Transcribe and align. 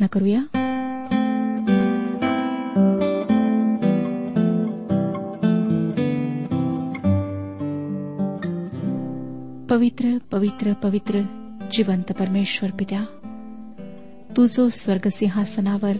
प्रार्थना 0.00 0.06
करूया. 0.06 0.42
पवित्र 9.68 10.18
पवित्र 10.32 10.72
पवित्र 10.72 11.20
जिवंत 11.72 12.12
परमेश्वर 12.12 12.70
पित्या 12.70 13.00
तू 14.36 14.46
जो 14.46 14.68
स्वर्गसिंहासनावर 14.68 15.92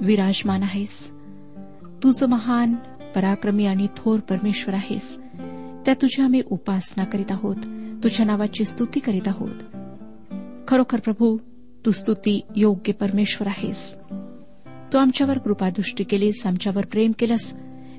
विराजमान 0.00 0.62
आहेस 0.62 1.10
तू 2.02 2.10
जो 2.10 2.26
महान 2.26 2.74
पराक्रमी 3.14 3.66
आणि 3.66 3.86
थोर 3.96 4.18
परमेश्वर 4.20 4.74
आहेस 4.74 5.18
त्या 5.86 5.94
तुझ्या 6.02 6.24
आम्ही 6.24 6.42
उपासना 6.50 7.04
करीत 7.04 7.32
आहोत 7.32 7.56
तुझ्या 8.04 8.26
नावाची 8.26 8.64
स्तुती 8.64 9.00
करीत 9.00 9.28
आहोत. 9.28 9.54
खरोखर 10.68 11.00
प्रभू 11.00 11.38
तू 11.86 11.90
स्तुती 11.90 12.40
योग्य 12.56 12.92
परमेश्वर 12.92 13.48
आहेस. 13.48 13.96
तू 14.92 14.98
आमच्यावर 14.98 15.38
कृपादृष्टी 15.38 16.04
केलीस 16.04 16.46
आमच्यावर 16.46 16.84
प्रेम 16.86 17.12
केलंस. 17.18 17.54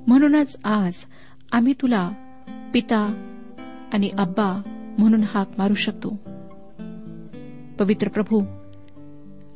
म्हणूनच 0.08 0.60
आज 0.64 0.94
आम्ही 1.52 1.74
तुला 1.74 2.10
पिता 2.74 3.30
आणि 3.94 4.10
अब्बा 4.18 4.62
म्हणून 4.98 5.24
हाक 5.24 5.48
मारू 5.58 5.74
शकतो. 5.74 6.10
पवित्र 7.80 8.10
प्रभू 8.10 8.44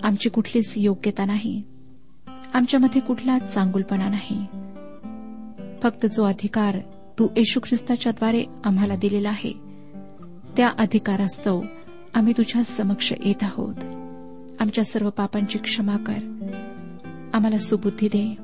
आमची 0.03 0.29
कुठलीच 0.29 0.73
योग्यता 0.77 1.25
नाही. 1.25 1.63
आमच्यामध्ये 2.53 3.01
कुठलाच 3.01 3.53
चांगुलपणा 3.53 4.09
नाही. 4.09 4.45
फक्त 5.83 6.05
जो 6.05 6.23
अधिकार 6.23 6.79
तू 7.19 7.27
येशू 7.37 7.59
ख्रिस्ताच्याद्वारे 7.59 8.43
आम्हाला 8.63 8.95
दिलेला 8.95 9.29
आहे 9.29 9.53
त्या 10.57 10.71
अधिकारास्तव 10.77 11.61
आम्ही 12.13 12.33
तुझ्या 12.37 12.63
समक्ष 12.63 13.13
येत 13.25 13.43
आहोत. 13.43 14.06
आमच्या 14.59 14.83
सर्व 14.83 15.09
पापांची 15.09 15.59
क्षमा 15.59 15.97
कर. 15.97 16.17
आम्हाला 17.33 17.57
सुबुद्धी 17.57 18.07
दे. 18.07 18.35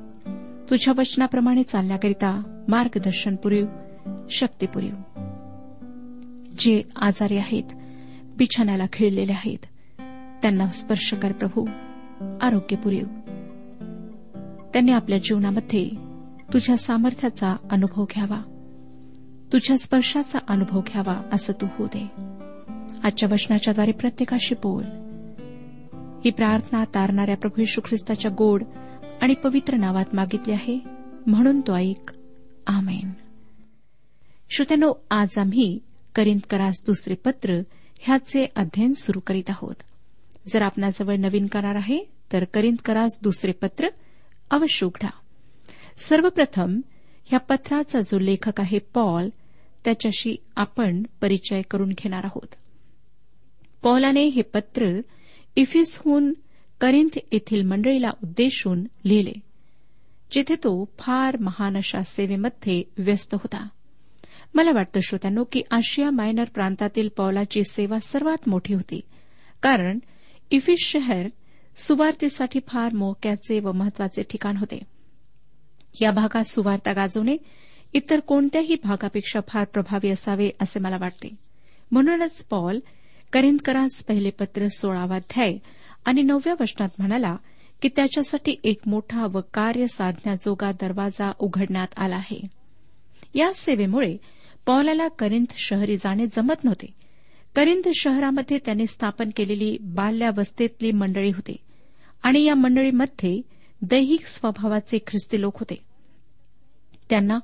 तुझ्या 0.70 0.94
वचनाप्रमाणे 0.98 1.62
चालण्याकरिता 1.62 2.62
मार्गदर्शन 2.68 3.36
पुरेव 3.36 3.66
शक्ती 4.30 4.66
पुरेव. 4.66 4.94
जे 6.58 6.82
आजारी 6.96 7.36
आहेत 7.36 7.64
बिछाण्याला 8.36 8.84
खिळलेले 8.92 9.32
आहेत 9.32 9.58
त्यांना 10.42 10.66
स्पर्श 10.66 11.14
कर 11.22 11.32
प्रभू 11.32 11.66
आरोग्य 12.40 12.76
पुरेव. 12.76 13.06
त्यांनी 14.72 14.92
आपल्या 14.92 15.18
जीवनामध्ये 15.18 15.90
तुझ्या 16.52 16.76
सामर्थ्याचा 16.76 17.56
अनुभव 17.70 18.04
घ्यावा. 18.04 18.42
तुझ्या 19.52 19.78
स्पर्शाचा 19.78 20.38
अनुभव 20.48 20.80
घ्यावा 20.80 21.22
असं 21.32 21.52
तू 21.52 21.66
होऊ 21.78 21.86
दे. 21.86 22.08
आजच्या 23.04 23.28
वचनाच्याद्वारे 23.32 23.92
प्रत्येकाशी 23.92 24.54
बोल. 24.54 24.84
ही 26.24 26.30
प्रार्थना 26.30 26.84
तारणाऱ्या 26.84 27.36
प्रभू 27.36 27.62
यशू 27.62 27.80
ख्रिस्ताच्या 27.84 28.30
गोड 28.38 28.62
आणि 29.20 29.34
पवित्र 29.34 29.76
नावात 29.76 30.04
मागितली 30.12 30.52
आहे. 30.52 30.80
म्हणून 31.26 31.60
तो 31.60 31.76
ऐक. 31.76 32.12
आमेन. 32.66 33.10
श्रोत्यानो 34.50 34.92
आज 35.10 35.38
आम्ही 35.38 35.78
करिंदकरास 36.14 36.82
दुसरे 36.86 37.14
पत्र 37.14 37.60
ह्याचे 37.98 38.46
अध्ययन 38.56 38.92
सुरू 38.92 39.20
करीत 39.20 39.50
आहोत. 39.50 39.74
जर 40.48 40.62
आपणाजवळ 40.62 41.16
नवीन 41.16 41.46
करार 41.46 41.74
आहे 41.74 42.04
तर 42.32 42.44
करिंदकरास 42.44 43.18
दुसरे 43.22 43.52
पत्र 43.52 43.88
अवश्य 44.50 44.86
उघडा. 44.86 45.10
सर्वप्रथम 45.98 46.80
ह्या 47.24 47.38
पत्राचा 47.38 48.00
जो 48.00 48.18
लेखक 48.18 48.60
आहे 48.60 48.78
पॉल 48.78 49.28
त्याच्याशी 49.84 50.36
आपण 50.56 51.02
परिचय 51.20 51.62
करून 51.62 51.88
घेणार 51.88 52.24
आहोत. 52.24 52.54
पॉलाने 53.82 54.24
हे 54.24 54.42
पत्र 54.42 55.00
इफिसहून 55.56 56.32
करिंथ 56.80 57.18
येथील 57.32 57.62
मंडळीला 57.62 58.10
उद्देशून 58.22 58.84
लिहिले 59.04 59.32
जिथे 60.32 60.54
तो 60.54 60.88
फार 60.98 61.36
महान 61.36 61.76
अशा 61.76 62.02
सेवेमध्ये 62.02 62.82
व्यस्त 62.98 63.34
होता. 63.34 63.68
मला 64.54 64.70
वाटतं 64.74 65.00
श्रोत्यानो 65.00 65.44
की 65.52 65.62
आशिया 65.70 66.10
मायनर 66.10 66.44
प्रांतातील 66.44 67.08
पौलाची 67.16 67.62
सेवा 67.64 67.98
सर्वात 67.98 68.48
मोठी 68.48 68.74
होती 68.74 69.00
कारण 69.62 69.98
इफिस 70.50 70.86
शहर 70.86 71.28
सुवार्तेसाठी 71.76 72.60
फार 72.68 72.94
मोक्याचे 72.94 73.60
व 73.60 73.72
महत्त्वाचे 73.72 74.22
ठिकाण 74.22 74.56
होते. 74.56 74.78
या 76.00 76.10
भागात 76.10 76.44
सुवार्ता 76.44 76.92
गाजवणे 76.92 77.36
इतर 77.92 78.20
कोणत्याही 78.20 78.76
भागापेक्षा 78.84 79.40
फार 79.48 79.64
प्रभावी 79.64 80.10
असावे 80.10 80.50
असे 80.60 80.80
मला 80.80 80.96
वाटते. 81.00 81.28
म्हणूनच 81.90 82.44
पॉल 82.44 82.78
करिंदकरांस 83.34 84.04
पहिले 84.04 84.30
पत्र 84.30 84.66
सोळावाध्याय 84.68 85.58
आणि 86.04 86.22
नवव्या 86.22 86.54
वचनात 86.60 86.88
म्हणाला 86.98 87.36
की 87.82 87.88
त्याच्यासाठी 87.88 88.56
एक 88.64 88.80
मोठा 88.86 89.26
व 89.26 89.40
कार्य 89.54 89.86
साधण्याजोगा 89.86 90.72
दरवाजा 90.72 91.32
उघडण्यात 91.38 91.86
आला 91.96 92.16
आहे. 92.16 92.46
या 93.34 93.52
सेवेमुळे 93.54 94.16
पौलाला 94.66 95.08
करिंथ 95.08 95.52
शहरी 95.56 95.96
जाणे 95.96 96.26
जमत 96.26 96.64
नव्हते. 96.64 96.86
करिंद 97.56 97.88
शहरामध्ये 97.94 98.58
त्याने 98.58 98.86
स्थापन 98.86 99.30
केलेली 99.36 99.78
बाल्यावस्थेतली 99.80 100.90
मंडळी 100.90 101.30
होती 101.30 101.56
आणि 102.22 102.42
या 102.42 102.54
मंडळीमध्ये 102.54 103.42
दैहिक 103.82 104.26
स्वभावाचे 104.26 104.98
ख्रिस्ती 105.06 105.40
लोक 105.40 105.58
होते. 105.58 105.84
त्यांना 107.10 107.38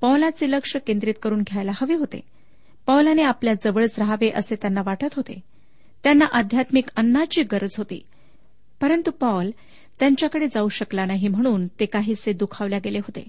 पौलाचे 0.00 0.50
लक्ष 0.50 0.76
केंद्रित 0.76 1.14
करून 1.22 1.40
घ्यायला 1.40 1.72
हवे 1.74 1.94
होते. 1.94 2.20
पौलाने 2.86 3.22
आपल्या 3.22 3.54
जवळच 3.64 3.98
राहावे 3.98 4.30
असे 4.30 4.54
त्यांना 4.54 4.80
वाटत 4.86 5.14
होते. 5.16 5.40
त्यांना 6.02 6.24
आध्यात्मिक 6.32 6.84
अन्नाची 6.96 7.42
गरज 7.42 7.70
होती. 7.78 8.06
परंतु 8.80 9.10
पॉल 9.10 9.50
त्यांच्याकडे 10.00 10.46
जाऊ 10.46 10.68
शकला 10.68 11.04
नाही 11.04 11.28
म्हणून 11.28 11.66
ते 11.66 11.86
काहीसे 11.86 12.32
दुखावल्या 12.32 12.78
गेले 12.84 12.98
होते. 12.98 13.28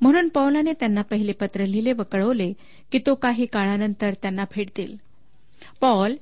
म्हणून 0.00 0.28
पौलाने 0.28 0.72
त्यांना 0.72 1.02
पहिले 1.02 1.32
पत्र 1.32 1.64
लिहिले 1.64 1.92
व 1.92 2.02
कळवले 2.12 2.52
की 2.92 2.98
तो 2.98 3.14
काही 3.14 3.46
काळानंतर 3.46 4.14
त्यांना 4.22 4.42
भेट 4.42 4.68
देईल 4.76 4.96
पॉल 5.80 6.16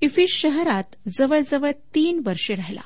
इफिस 0.00 0.30
शहरात 0.30 0.82
जवळजवळ 1.18 1.70
तीन 1.94 2.22
वर्षे 2.24 2.54
राहिला. 2.54 2.80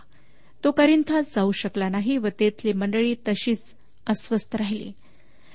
तो 0.65 0.71
करिंथात 0.71 1.23
जाऊ 1.23 1.53
शकला 1.53 1.89
नाही 1.89 2.17
व 2.17 2.29
तेथली 2.41 2.73
मंडळी 2.73 3.15
तशीच 3.29 3.77
अस्वस्थ 4.07 4.57
राहिली. 4.57 4.93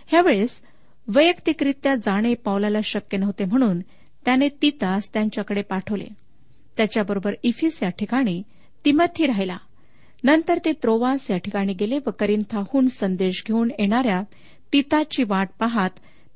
ह्यावेळेस 0.08 0.62
वैयक्तिकरित्या 1.08 1.96
जाणे 1.96 2.34
पावलाला 2.34 2.80
शक्य 2.84 3.18
नव्हते 3.18 3.46
म्हणून 3.46 3.80
त्याने 4.26 4.50
तितास 4.62 5.14
त्यांच्याकडे 5.14 5.62
पाठवले. 5.62 6.06
त्याच्याबरोबर 6.78 7.34
इफिस 7.44 7.84
या 7.84 7.90
ठिकाणी 7.90 8.44
तिमथी 8.86 9.26
राहिला. 9.26 9.58
नंतर 10.24 10.58
ते 10.66 10.72
त्रोवास 10.72 11.32
या 11.32 11.38
ठिकाणी 11.38 11.74
गेले 11.74 11.98
व 11.98 12.10
करिंथाहून 12.20 12.88
संदेश 12.88 13.44
घेऊन 13.48 13.72
येणाऱ्या 13.80 14.22
तिताची 14.74 15.24
वाट 15.24 15.50
पाहत 15.60 15.90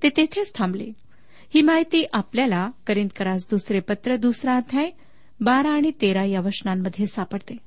ते 0.04 0.10
तेथेच 0.10 0.52
थांबले. 0.56 0.92
ही 1.54 1.62
माहिती 1.62 2.06
आपल्याला 2.13 2.70
करिंदकरास 2.88 3.48
दुसरे 3.50 3.80
पत्र 3.80 4.16
दुसरा 4.16 4.56
अध्याय 4.56 4.92
बारा 5.40 5.70
आणि 5.70 5.92
तेरा 6.02 6.25
या 6.25 6.40
वचनांमध्ये 6.40 7.06
सापडते. 7.06 7.58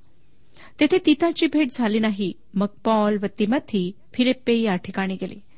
तेथे 0.81 0.99
तिताची 1.06 1.46
भेट 1.46 1.69
झाली 1.70 1.99
नाही. 1.99 2.32
मग 2.55 2.67
पॉल 2.85 3.19
व 3.23 3.26
तिमथी 3.38 3.93
फिलिप्पे 4.14 4.55
या 4.55 4.76
ठिकाणी 4.76 5.14
गेले. 5.14 5.50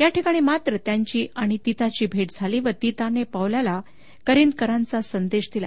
या 0.00 0.08
ठिकाणी 0.08 0.40
मात्र 0.40 0.76
त्यांची 0.76 1.26
आणि 1.36 1.56
तिताची 1.66 2.06
भेट 2.06 2.26
झाली 2.30 2.60
व 2.60 2.68
तिताने 2.82 3.22
पौलाला 3.22 3.80
करिंदकरांचा 4.26 5.00
संदेश 5.00 5.50
दिला. 5.54 5.66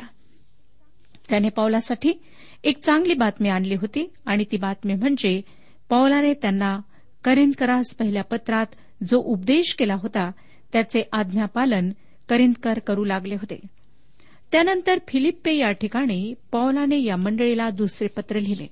त्याने 1.29 1.49
पावलासाठी 1.49 2.13
एक 2.63 2.83
चांगली 2.83 3.13
बातमी 3.13 3.49
आणली 3.49 3.75
होती 3.75 4.11
आणि 4.25 4.45
ती 4.51 4.57
बातमी 4.57 4.93
म्हणजे 4.93 5.41
पौलाने 5.89 6.33
त्यांना 6.33 6.79
करिंदकरास 7.23 7.95
पहिल्या 7.95 8.23
पत्रात 8.23 8.65
जो 9.07 9.19
उपदेश 9.19 9.75
केला 9.79 9.93
होता 9.93 10.31
त्याचे 10.73 11.03
आज्ञापालन 11.11 11.89
करिंदकर 12.29 12.79
करू 12.79 13.03
लागले 13.03 13.35
होते. 13.35 13.59
त्यानंतर 14.51 14.99
फिलिप्पे 15.07 15.53
या 15.53 15.71
ठिकाणी 15.71 16.33
पौलाने 16.51 17.03
या 17.03 17.15
मंडळीला 17.15 17.69
दुसरे 17.69 18.07
पत्र 18.07 18.39
लिहिले. 18.39 18.67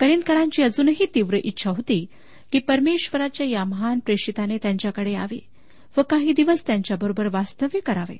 करिंदकरांची 0.00 0.62
अजूनही 0.62 1.06
तीव्र 1.14 1.38
इच्छा 1.44 1.70
होती 1.70 2.06
की 2.52 2.58
परमेश्वराच्या 2.58 3.46
या 3.46 3.64
महान 3.64 3.98
प्रेषिताने 3.98 4.56
त्यांच्याकडे 4.62 5.12
यावे 5.12 5.48
व 5.96 6.02
काही 6.02 6.32
दिवस 6.32 6.66
त्यांच्याबरोबर 6.66 7.28
वास्तव्य 7.32 7.80
करावे. 7.80 8.16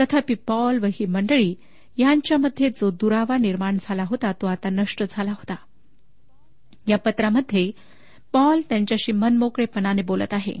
तथापि 0.00 0.34
पॉल 0.34 0.78
व 0.78 0.86
ही 0.86 1.06
मंडळी 1.06 1.54
यांच्यामध्ये 1.96 2.70
जो 2.70 2.90
दुरावा 2.90 3.36
निर्माण 3.36 3.76
झाला 3.80 4.04
होता 4.06 4.32
तो 4.32 4.46
आता 4.46 4.68
नष्ट 4.68 5.04
झाला 5.10 5.30
होता. 5.30 5.54
या 6.88 6.98
पत्रामध्ये 6.98 7.70
पॉल 8.32 8.60
त्यांच्याशी 8.68 9.12
मनमोकळेपणाने 9.12 10.02
बोलत 10.02 10.34
आहे. 10.34 10.54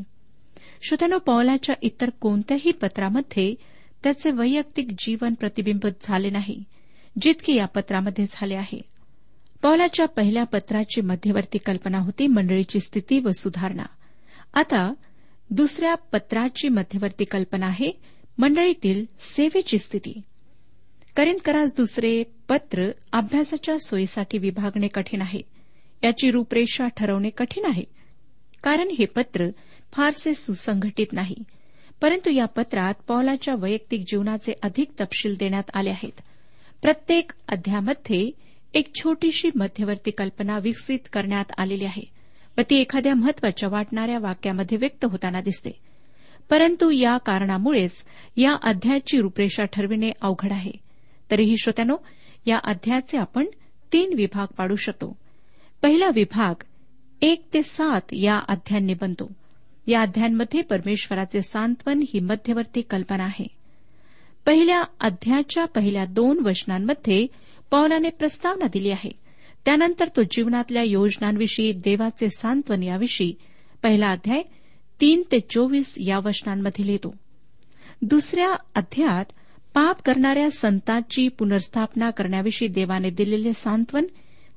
श्रोत्यानो 0.82 1.18
पॉलाच्या 1.18 1.74
इतर 1.82 2.10
कोणत्याही 2.10 2.72
पत्रामध्ये 2.72 3.54
त्याचे 4.02 4.30
वैयक्तिक 4.30 4.88
जीवन 4.98 5.34
प्रतिबिंबित 5.34 5.92
झाले 6.02 6.30
नाही 6.30 6.64
जितके 7.22 7.54
या 7.54 7.66
पत्रामध्ये 7.66 8.26
झाले 8.30 8.54
आहे. 8.54 8.95
पौलाच्या 9.62 10.06
पहिल्या 10.06 10.44
पत्राची 10.44 11.00
मध्यवर्ती 11.00 11.58
कल्पना 11.58 11.98
होती 11.98 12.26
मंडळीची 12.26 12.80
स्थिती 12.80 13.18
व 13.18 13.30
सुधारणा. 13.30 13.82
आता 14.54 14.94
दुसऱ्या 15.50 15.94
पत्राची 15.94 16.68
मध्यवर्ती 16.68 17.24
कल्पना 17.24 17.66
आहे 17.66 17.92
मंडळीतील 18.38 19.04
सेवेची 19.20 19.78
स्थिती. 19.78 20.20
करिंदकरास 21.16 21.72
दुसरे 21.76 22.22
पत्र 22.48 22.90
अभ्यासाच्या 23.12 23.78
सोयीसाठी 23.78 24.38
विभागणे 24.38 24.88
कठीण 24.88 25.20
आहे. 25.20 25.40
याची 26.04 26.30
रूपरेषा 26.30 26.88
ठरवणे 26.88 27.30
कठीण 27.30 27.64
आहे. 27.64 27.84
कारण 28.62 28.88
हे 28.98 29.06
पत्र 29.06 29.48
फारसे 29.92 30.34
सुसंघटित 30.34 31.06
नाही. 31.12 31.36
परंतु 32.00 32.30
या 32.30 32.44
पत्रात 32.44 32.94
पौलाच्या 33.08 33.54
वैयक्तिक 33.54 34.00
जीवनाचे 34.00 34.52
अधिक 34.62 34.90
तपशील 35.00 35.34
देण्यात 35.38 35.70
आले 35.74 35.90
आहेत. 35.90 36.20
प्रत्येक 36.82 37.32
अध्यामध्ये 37.48 38.30
एक 38.76 38.94
छोटीशी 38.94 39.50
मध्यवर्ती 39.54 40.10
कल्पना 40.10 40.58
विकसित 40.58 40.98
करण्यात 41.12 41.44
आलेली 41.58 41.84
आहे. 41.84 42.02
व 42.58 42.60
ती 42.70 42.76
एखाद्या 42.76 43.14
महत्त्वाच्या 43.14 43.68
वाटणाऱ्या 43.68 44.18
वाक्यामध्ये 44.18 44.78
व्यक्त 44.78 45.04
होताना 45.04 45.40
दिसते. 45.40 45.70
परंतु 46.50 46.90
या 46.90 47.18
कारणामुळेच 47.18 48.04
या 48.36 48.56
अध्यायाची 48.62 49.20
रूपरेषा 49.20 49.64
ठरविणे 49.64 50.10
अवघड 50.22 50.52
आहे. 50.52 50.70
तरीही 51.30 51.56
श्रोत्यानो 51.56 51.96
या 52.46 52.58
अध्यायाचे 52.64 53.18
आपण 53.18 53.46
तीन 53.92 54.12
विभाग 54.12 54.46
पाडू 54.46 54.76
शकतो. 54.76 55.16
पहिला 55.82 56.08
विभाग 56.14 56.62
एक 57.22 57.44
ते 57.54 57.62
सात 57.62 58.00
या 58.12 58.40
अध्यायांनी 58.48 58.94
बनतो. 58.94 59.32
या 59.86 60.02
अध्यायांमध्ये 60.02 60.62
परमेश्वराचे 60.62 61.42
सांत्वन 61.42 62.00
ही 62.12 62.20
मध्यवर्ती 62.20 62.80
कल्पना 62.80 63.24
आहे. 63.24 63.46
पहिल्या 64.46 64.84
अध्यायाच्या 65.00 65.64
पहिल्या 65.64 66.04
दोन 66.04 66.38
वचनांमध्ये 66.44 67.26
पौलाने 67.70 68.10
प्रस्तावना 68.10 68.66
दिली 68.72 68.90
आहे. 68.90 69.10
त्यानंतर 69.64 70.08
तो 70.08 70.22
जीवनातल्या 70.22 70.82
योजनांविषयी 70.82 71.72
देवाचे 71.72 72.28
सांत्वन 72.30 72.82
याविषयी 72.82 73.34
पहिला 73.82 74.10
अध्याय 74.10 74.42
तीन 75.00 75.22
ते 75.32 75.40
चोवीस 75.40 75.94
या 75.98 76.18
वचनांमध्ये 76.18 76.86
लिहितो. 76.86 77.14
दुसऱ्या 78.02 78.54
अध्यायात 78.74 79.24
पाप 79.74 80.02
करणाऱ्या 80.02 80.50
संतांची 80.50 81.28
पुनर्स्थापना 81.28 82.10
करण्याविषयी 82.10 82.68
देवाने 82.68 83.10
दिलेले 83.10 83.52
सांत्वन 83.52 84.06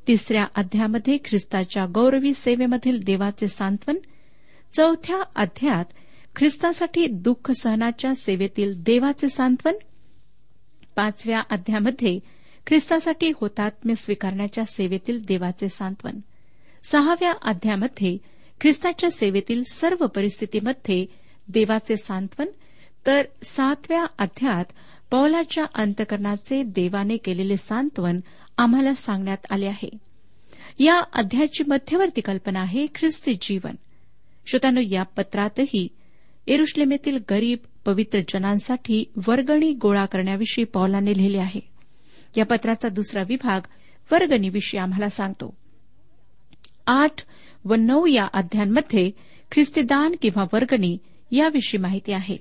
तिसऱ्या 0.08 0.46
अध्यायामध्ये 0.56 1.18
ख्रिस्ताच्या 1.26 1.86
गौरवी 1.86 2.34
सेवेमधील 2.34 3.00
देवाचे 3.04 3.48
सांत्वन 3.48 3.98
चौथ्या 4.74 5.22
अध्यायात 5.36 5.86
ख्रिस्तासाठी 6.36 7.08
दुःख 7.08 7.52
सहनाच्या 7.52 8.16
सेवेतील 8.16 8.74
देवाचे 8.84 9.30
सांत्वन 9.30 9.74
पाचव्या 10.96 11.42
अध्यामध्ये 11.50 12.20
ख्रिस्तासाठी 12.70 13.32
होतात्म्य 13.36 13.96
स्वीकारण्याच्या 13.96 14.66
सेवेतील 14.66 15.22
देवाचे 15.28 15.70
सांत्वन. 15.70 16.20
सहाव्या 16.84 17.34
अध्यामध्ये 17.42 18.18
ख्रिस्ताच्या 18.62 19.12
सेवेतील 19.12 19.64
सर्व 19.72 20.08
परिस्थितीमध्ये 20.08 21.06
देवाचे 21.48 21.98
सांत्वन 21.98 22.48
तर 23.08 23.26
सातव्या 23.44 24.06
अध्यात 24.20 24.66
पौलाच्या 25.12 25.66
अंतकरणाचे 25.76 26.64
देवाने 26.64 27.18
केलेले 27.18 27.58
सांत्वन 27.58 28.20
आम्हाला 28.58 28.94
सांगण्यात 28.94 29.52
आले 29.52 29.66
आहे. 29.66 29.90
या 30.80 31.02
अध्यायाची 31.14 31.64
मध्यवर्ती 31.68 32.22
कल्पना 32.22 32.62
आहे 32.62 32.88
ख्रिस्ती 32.96 33.34
जीवन. 33.42 33.76
श्रोतांनो 34.48 34.82
या 34.92 35.04
पत्रातही 35.04 35.88
एरुश्लेमेतील 36.48 37.18
गरीब 37.30 37.58
पवित्र 37.86 38.20
जनांसाठी 38.20 39.12
वर्गणी 39.28 39.74
गोळा 39.74 40.06
करण्याविषयी 40.06 40.64
पौलाने 40.64 41.12
लिहिले 41.18 41.38
आहे. 41.38 41.69
या 42.38 42.46
पत्राचा 42.46 42.90
दुसरा 42.90 43.24
विभाग 43.28 43.62
वर्गणीविषयी 44.12 44.80
आम्हाला 44.80 45.10
सांगतो. 45.10 45.56
आठ 46.88 47.22
व 47.66 47.76
नऊ 47.76 48.06
या 48.06 48.28
अध्यायांमध्ये 48.34 49.12
ख्रिस्तीदान 49.52 50.16
किंवा 50.22 50.44
वर्गणी 50.54 50.98
याविषयी 51.32 51.80
माहिती 51.80 52.12
आहे. 52.12 52.38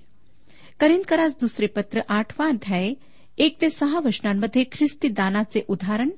करिंदकरास 0.80 1.36
दुसरे 1.40 1.66
पत्र 1.66 2.00
आठवा 2.08 2.46
अध्याय 2.46 2.92
एक 3.38 3.60
ते 3.60 3.70
सहा 3.70 3.98
वचनांमध्ये 4.04 4.64
ख्रिस्ती 4.72 5.08
दानाचे 5.08 5.62
उदाहरण 5.68 6.10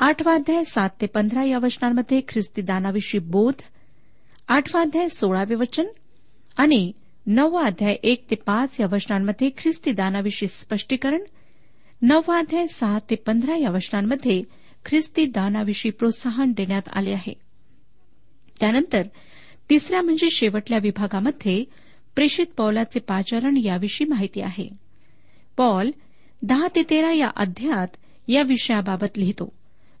आठवा 0.00 0.34
अध्याय 0.34 0.64
सात 0.64 0.90
ते 1.00 1.06
पंधरा 1.06 1.44
या 1.44 1.58
वचनांमध्ये 1.62 2.20
ख्रिस्ती 2.28 2.62
दानाविषयी 2.62 3.20
बोध 3.20 3.62
आठवा 4.48 4.80
अध्याय 4.80 5.08
सोळावे 5.08 5.54
वचन 5.54 5.86
आणि 6.56 6.92
नववा 7.26 7.66
अध्याय 7.66 7.96
एक 8.02 8.24
ते 8.30 8.34
पाच 8.34 8.80
या 8.80 8.86
वचनांमध्ये 8.92 9.50
ख्रिस्ती 9.58 9.92
दानाविषयी 9.92 10.48
स्पष्टीकरण 10.48 11.22
नववाध्याय 12.02 12.66
सहा 12.66 12.98
ते 13.10 13.14
पंधरा 13.14 13.56
या 13.56 13.70
वचनांमध्ये 13.70 14.42
ख्रिस्ती 14.84 15.26
दानाविषयी 15.26 15.90
प्रोत्साहन 15.90 16.52
देण्यात 16.52 16.82
आले 16.92 17.12
आहे. 17.12 17.34
त्यानंतर 18.60 19.02
तिसऱ्या 19.70 20.02
म्हणजे 20.02 20.28
शेवटल्या 20.30 20.78
विभागामध्ये 20.82 21.64
प्रेषित 22.14 22.46
पौलाचे 22.56 23.00
पाचारण 23.00 23.56
याविषयी 23.56 24.06
माहिती 24.06 24.40
आहे. 24.40 24.68
पॉल 25.56 25.90
दहा 26.42 26.66
ते 26.74 26.82
तेरा 26.90 27.12
या 27.12 27.30
अध्यायात 27.36 27.88
या 28.28 28.42
विषयाबाबत 28.42 29.18
लिहितो 29.18 29.52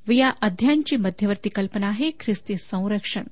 व 0.08 0.12
या 0.12 0.30
अध्यायांची 0.42 0.96
मध्यवर्ती 0.96 1.48
कल्पना 1.48 1.86
आहे 1.86 2.10
ख्रिस्ती 2.20 2.56
संरक्षण. 2.56 3.22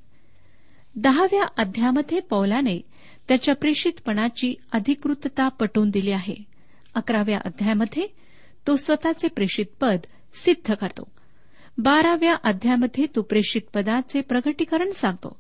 दहाव्या 0.95 1.45
अध्यायामध्ये 1.57 2.21
पौलाने 2.21 2.81
त्याच्या 3.29 3.55
प्रेषितपणाची 3.55 4.55
अधिकृतता 4.73 5.49
पटवून 5.49 5.91
दिली 5.91 6.11
आहे. 6.11 6.37
अकराव्या 6.95 7.39
अध्यायामध्ये 7.45 8.20
तो 8.71 8.77
स्वतःचे 8.77 9.29
प्रेषित 9.29 9.67
पद 9.81 9.99
सिद्ध 10.35 10.75
करतो. 10.75 11.11
बाराव्या 11.79 12.37
अध्यायामध्ये 12.45 13.07
तो 13.17 13.23
प्रेषित 13.23 13.63
पदाचे 13.75 14.21
प्रगटीकरण 14.21 14.91
सांगतो. 14.91 15.39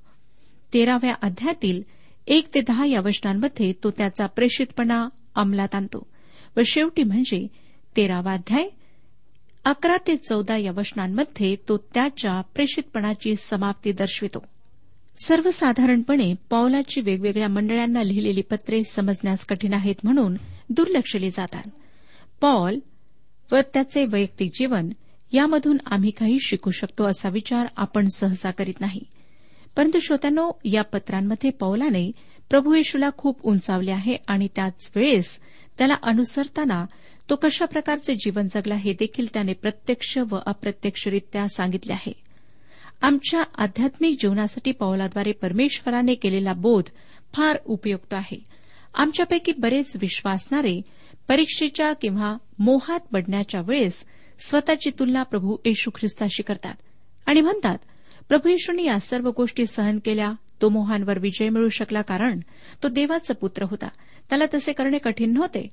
तेराव्या 0.75 1.15
अध्यायातील 1.23 1.83
एक 2.27 2.55
ते 2.55 2.61
दहा 2.61 2.87
या 2.87 3.01
वचनांमध्ये 3.01 3.73
तो 3.85 3.91
त्याचा 3.91 4.27
प्रेषितपणा 4.27 5.09
अंमलात 5.35 5.75
आणतो. 5.75 6.07
व 6.57 6.61
शेवटी 6.67 7.03
म्हणजे 7.03 7.47
तेरावा 7.97 8.33
अध्याय 8.33 8.69
अकरा 9.65 9.97
ते 10.07 10.17
चौदा 10.17 10.57
या 10.57 10.73
वचनांमध्ये 10.73 11.57
तो 11.69 11.77
त्याच्या 11.77 12.41
प्रेषितपणाची 12.41 13.37
समाप्ती 13.37 13.93
दर्शवितो. 13.93 14.45
सर्वसाधारणपणे 15.25 16.35
पावलाची 16.51 17.01
वेगवेगळ्या 17.01 17.49
मंडळांना 17.49 18.03
लिहिलेली 18.03 18.43
पत्रे 18.43 18.85
समजण्यास 18.85 19.47
कठीण 19.47 19.75
आहेत 19.75 19.95
म्हणून 20.05 20.37
दुर्लक्षली 20.71 21.31
जातात. 21.31 21.71
पॉल 22.41 22.79
व 23.53 23.61
त्याचे 23.75 24.05
वैयक्तिक 24.05 24.51
जीवन 24.55 24.91
यामधून 25.33 25.79
आम्ही 25.87 26.11
काही 26.11 26.39
शिकू 26.41 26.71
शकतो 26.71 27.05
असा 27.05 27.29
विचार 27.29 27.67
आपण 27.77 28.09
सहसा 28.09 28.51
करीत 28.51 28.81
नाही. 28.81 29.01
परंतु 29.77 29.99
श्रोत्यानो 30.01 30.51
या 30.65 30.83
पत्रांमध्ये 30.83 31.51
पौलाने 31.51 32.13
प्रभू 32.51 32.75
येशूला 32.75 33.09
खूप 33.17 33.41
उंचावले 33.43 33.91
आहे 33.91 34.17
आणि 34.29 34.49
त्याच 34.57 34.91
वेळेस 34.97 35.39
त्याला 35.79 35.95
अनुसरताना 36.03 36.87
तो 37.31 37.37
कशा 37.37 37.65
प्रकारचे 37.65 38.15
जीवन 38.15 38.47
जगला 38.51 38.75
हे 38.75 38.93
देखील 38.93 39.27
त्याने 39.35 39.53
प्रत्यक्ष 39.53 40.19
व 40.19 40.39
अप्रत्यक्षरित्या 40.47 41.49
सांगितले 41.49 41.93
आहे. 41.93 42.13
आमच्या 43.03 43.43
आध्यात्मिक 43.59 44.17
जीवनासाठी 44.21 44.73
पौलाद्वारे 44.73 45.33
परमेश्वराने 45.33 46.15
केलेला 46.15 46.53
बोध 46.53 46.85
फार 47.35 47.59
उपयुक्त 47.65 48.15
आहे. 48.15 48.45
आमच्यापैकी 48.95 49.53
बरेच 49.59 49.97
विश्वासणारे 50.01 50.81
परीक्षेच्या 51.31 51.93
किंवा 51.93 52.37
मोहात 52.59 53.01
पडण्याच्या 53.13 53.61
वेळेस 53.61 54.07
स्वतःची 54.41 54.91
तुलना 54.99 55.23
प्रभू 55.23 55.57
येशू 55.65 55.91
ख्रिस्ताशी 55.95 56.43
करतात. 56.43 56.75
आणि 57.27 57.41
म्हणतात 57.41 57.79
प्रभू 58.29 58.49
येशूने 58.49 58.83
या 58.83 59.01
सर्व 59.01 59.31
गोष्टी 59.37 59.67
सहन 59.67 59.99
केल्या 60.05 60.33
तो 60.63 60.69
मोहांवर 60.69 61.19
विजय 61.19 61.49
मिळू 61.49 61.69
शकला 61.69 62.03
कारण 62.03 62.41
तो 62.83 62.89
देवाचा 62.89 63.35
पुत्र 63.35 63.63
होता. 63.63 63.89
त्याला 64.29 64.45
तसे 64.55 64.73
करणे 64.73 64.99
कठीण 64.99 65.33
नव्हते. 65.33 65.69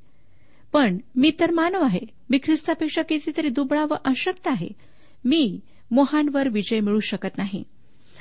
पण 0.73 0.97
मी 1.15 1.31
तर 1.39 1.51
मानव 1.51 1.81
आहे. 1.81 1.99
मी 2.29 2.39
ख्रिस्तापेक्षा 2.43 3.01
कितीतरी 3.01 3.49
दुबळा 3.49 3.85
व 3.85 3.95
अशक्त 4.05 4.47
आहे. 4.47 4.69
मी 5.25 5.59
मोहांवर 5.91 6.49
विजय 6.49 6.79
मिळू 6.79 6.99
शकत 6.99 7.37
नाही. 7.37 7.63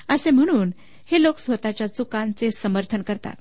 असे 0.09 0.31
म्हणून 0.31 0.71
हे 1.07 1.23
लोक 1.23 1.39
स्वतःच्या 1.39 1.87
चुकांचे 1.87 2.51
समर्थन 2.51 3.03
करतात. 3.03 3.35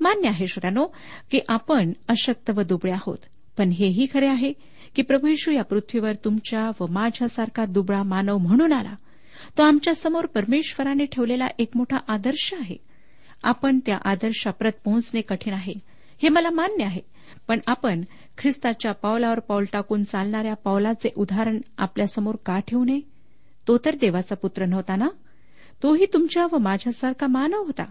मान्य 0.00 0.28
आहे 0.28 0.46
श्रोत्यानो 0.46 0.86
की 1.30 1.40
आपण 1.48 1.92
अशक्त 2.08 2.50
व 2.50 2.62
दुबळे 2.62 2.92
आहोत. 2.92 3.18
पण 3.58 3.68
हेही 3.68 4.06
खरे 4.14 4.28
आहे 4.28 4.52
की 4.96 5.02
प्रभू 5.02 5.26
येशू 5.26 5.50
या 5.50 5.64
पृथ्वीवर 5.64 6.12
तुमच्या 6.14 6.70
व 6.80 6.86
माझ्यासारखा 6.86 7.64
दुबळा 7.64 8.02
मानव 8.02 8.38
म्हणून 8.38 8.72
आला. 8.72 8.94
तो 9.58 9.62
आमच्यासमोर 9.62 10.26
परमेश्वराने 10.26 11.04
ठेवलेला 11.04 11.46
एक 11.58 11.68
मोठा 11.74 11.96
आदर्श 12.08 12.54
आहे. 12.60 12.76
आपण 13.42 13.78
त्या 13.86 13.98
आदर्शाप्रत 14.04 14.72
पोहोचणे 14.84 15.20
कठीण 15.20 15.54
आहे 15.54 15.72
हे 16.22 16.28
मला 16.28 16.50
मान्य 16.50 16.84
आहे. 16.84 17.00
पण 17.48 17.58
आपण 17.66 18.04
ख्रिस्ताच्या 18.38 18.92
पावलावर 18.92 19.38
पाऊल 19.40 19.64
टाकून 19.72 20.04
चालणाऱ्या 20.04 20.54
पावलाचे 20.54 21.08
उदाहरण 21.16 21.60
आपल्यासमोर 21.78 22.34
का 22.46 22.58
ठेवू 22.58 22.84
नये? 22.84 23.00
तो 23.68 23.78
तर 23.78 23.94
देवाचा 23.94 24.34
पुत्र 24.34 24.64
नव्हता 24.64 24.96
ना? 24.96 25.08
तोही 25.82 26.06
तुमच्या 26.12 26.46
व 26.52 26.58
माझ्यासारखा 26.58 27.26
मानव 27.26 27.62
होता. 27.62 27.84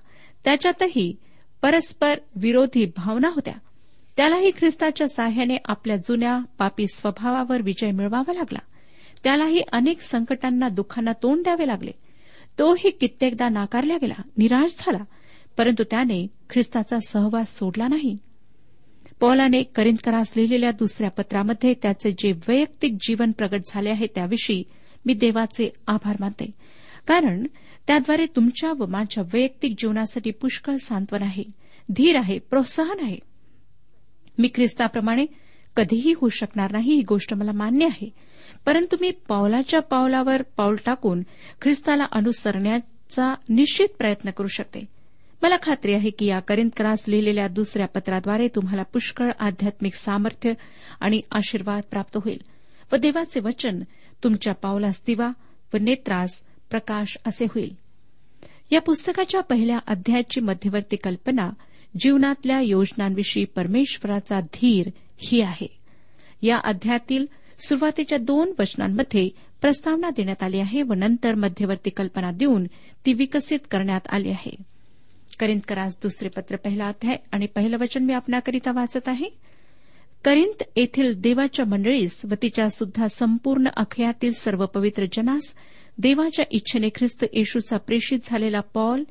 त्याच्यातही 0.44 1.16
परस्पर 1.62 2.20
विरोधी 2.36 2.92
भावना 2.98 3.28
होत्या. 3.28 3.54
त्यालाही 4.18 4.52
ख्रिस्ताच्या 4.52 5.08
साह्याने 5.08 5.58
आपल्या 5.66 5.96
जुन्या 5.96 6.40
पापी 6.58 6.88
स्वभावावर 6.88 7.62
विजय 7.62 7.92
मिळवावा 7.92 8.34
लागला. 8.34 8.60
त्यालाही 9.24 9.62
अनेक 9.72 10.02
संकटांना 10.02 10.70
दुःखांना 10.70 11.12
तोंड 11.12 11.44
द्यावे 11.44 11.68
लागले. 11.68 11.92
तोही 12.60 12.92
कित्येकदा 12.92 13.50
नाकारला 13.50 13.98
गेला 14.02 14.22
निराश 14.38 14.76
झाला. 14.80 15.04
परंतु 15.58 15.84
त्याने 15.84 16.28
ख्रिस्ताचा 16.50 17.00
सहवास 17.00 17.58
सोडला 17.58 17.88
नाही. 17.88 18.18
पौलाने 19.20 19.64
करिंदकरास 19.64 20.34
लिहिलेल्या 20.36 20.72
दुसऱ्या 20.72 21.10
पत्रामध्ये 21.10 21.74
त्याचे 21.74 22.12
जे 22.12 22.32
वैयक्तिक 22.48 22.98
जीवन 23.02 23.32
प्रगट 23.32 23.62
झाले 23.68 23.90
आहे 23.90 24.08
त्याविषयी 24.08 24.64
मी 25.06 25.14
देवाचे 25.14 25.74
आभार 25.88 26.16
मानते. 26.20 26.52
कारण 27.08 27.48
त्याद्वारे 27.88 28.26
तुमच्या 28.26 28.72
व 28.72 28.86
माझ्या 28.86 29.24
वैयक्तिक 29.34 29.76
जीवनासाठी 29.78 30.32
पुष्कळ 30.32 30.76
सांत्वन 30.76 31.24
आहे 31.24 31.44
धीर 31.96 32.16
आहे 32.16 32.40
प्रोत्साहन 32.40 33.00
आहे. 33.02 33.33
मी 34.38 34.48
ख्रिस्ताप्रमाणे 34.56 35.26
कधीही 35.76 36.14
होऊ 36.14 36.30
शकणार 36.30 36.72
नाही 36.72 36.94
ही 36.94 37.02
गोष्ट 37.02 37.34
मला 37.34 37.52
मान्य 37.52 37.86
आहे. 37.86 38.10
परंतु 38.66 38.96
मी 39.02 39.12
पावलाच्या 39.12 39.80
पावलावर 39.80 40.42
पाऊल 40.42 40.76
टाकून 40.86 41.22
ख्रिस्ताला 41.62 42.06
अनुसरण्याचा 42.12 43.34
निश्चित 43.50 43.88
प्रयत्न 43.98 44.30
करू 44.30 44.48
शकते. 44.48 44.86
मला 45.42 45.56
खात्री 45.64 45.94
आहे 45.94 46.10
की 46.10 46.26
या 46.26 46.40
करिंदकरास 46.40 47.06
लिहिलेल्या 47.08 47.48
दुसऱ्या 47.48 47.88
पत्राद्वारे 47.88 48.48
तुम्हाला 48.48 48.84
पुष्कळ 48.84 49.32
आध्यात्मिक 49.40 49.96
सामर्थ्य 49.96 50.54
आणि 51.00 51.20
आशीर्वाद 51.32 51.82
प्राप्त 51.92 52.18
होईल 52.18 52.42
व 52.94 52.96
देवाचे 52.96 53.40
वचन 53.40 53.84
तुमच्या 54.24 54.54
पावलास 54.54 55.02
दिवा 55.08 55.28
व 55.74 55.78
नेत्रास 55.78 56.44
प्रकाश 56.70 57.18
असे 57.26 57.46
होईल. 57.46 57.76
या 58.72 58.82
पुस्तकाच्या 58.82 59.42
पहिल्या 59.42 59.80
अध्यायाची 59.88 60.42
मध्यवर्ती 60.42 60.96
कल्पना 60.96 61.50
जीवनातल्या 62.00 62.60
योजनांविषयी 62.62 63.46
परमेश्वराचा 63.46 64.40
धीर 64.40 64.90
ही 65.18 65.42
आहे. 65.42 65.68
या 66.42 66.58
अध्यायातील 66.58 67.26
सुरुवातीच्या 67.68 68.18
दोन 68.18 68.54
वचनांमध्ये 68.60 69.30
प्रस्तावना 69.62 70.10
देण्यात 70.10 70.44
आली 70.44 70.60
आहे 70.60 70.82
व 70.82 70.94
नंतर 70.94 71.36
मध्यवर्ती 71.36 71.90
कल्पना 71.90 72.32
देऊन 72.32 72.68
ती 73.06 73.14
विकसित 73.14 73.60
करण्यात 73.72 74.02
आली 74.10 74.30
आहे. 74.30 74.56
करिंदकरास 75.40 75.98
दुसरे 76.02 76.30
पत्र 76.30 76.56
पहिला 76.56 76.86
अध्याय 76.86 77.16
आणि 77.32 77.46
पहिलं 77.46 77.78
वचन 77.78 78.04
मी 78.04 78.14
आपणाकरिता 78.14 78.72
वाचत 78.72 79.10
आहे. 79.10 79.30
करिंत 80.26 80.64
येथील 80.76 81.14
देवाच्या 81.22 81.66
मंडळीस 81.66 82.22
व 82.26 82.34
तिच्या 82.42 82.70
सुद्धा 82.70 83.08
संपूर्ण 83.08 83.64
अखयातील 83.78 84.32
सर्व 84.32 84.66
पवित्र 84.66 85.06
जनास 85.14 85.54
देवाच्या 85.98 86.46
इच्छेने 86.52 86.90
ख्रिस्त 86.96 87.26
येशूचा 87.34 87.78
प्रेषित 87.78 88.20
झालेला 88.24 88.60
पॉल 88.60 89.04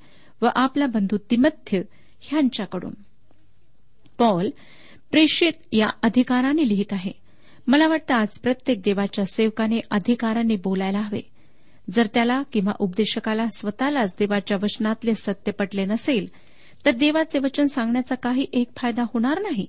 व 0.42 0.48
आपला 0.54 0.86
बंधू 0.86 1.16
तिमथ्य 1.30 1.82
ह्यांच्याकडून. 2.22 2.92
पॉल 4.18 4.50
प्रेषित 5.10 5.52
या 5.72 5.88
अधिकाराने 6.02 6.68
लिहित 6.68 6.92
आहे. 6.92 7.12
मला 7.66 7.88
वाटतं 7.88 8.14
आज 8.14 8.40
प्रत्येक 8.40 8.82
देवाच्या 8.82 9.24
सेवकाने 9.24 9.80
अधिकाराने 9.90 10.56
बोलायला 10.56 11.00
हवे. 11.00 11.20
जर 11.90 12.06
त्याला 12.14 12.42
किंवा 12.52 12.72
उपदेशकाला 12.78 13.46
स्वतःलाच 13.56 14.14
देवाच्या 14.18 14.56
वचनातले 14.62 15.14
सत्य 15.14 15.52
पटले 15.52 15.84
नसेल 15.84 16.28
तर 16.86 16.90
देवाचे 16.90 17.38
वचन 17.38 17.64
सांगण्याचा 17.64 18.14
काही 18.14 18.46
एक 18.52 18.68
फायदा 18.76 19.02
होणार 19.02 19.38
नाही. 19.38 19.66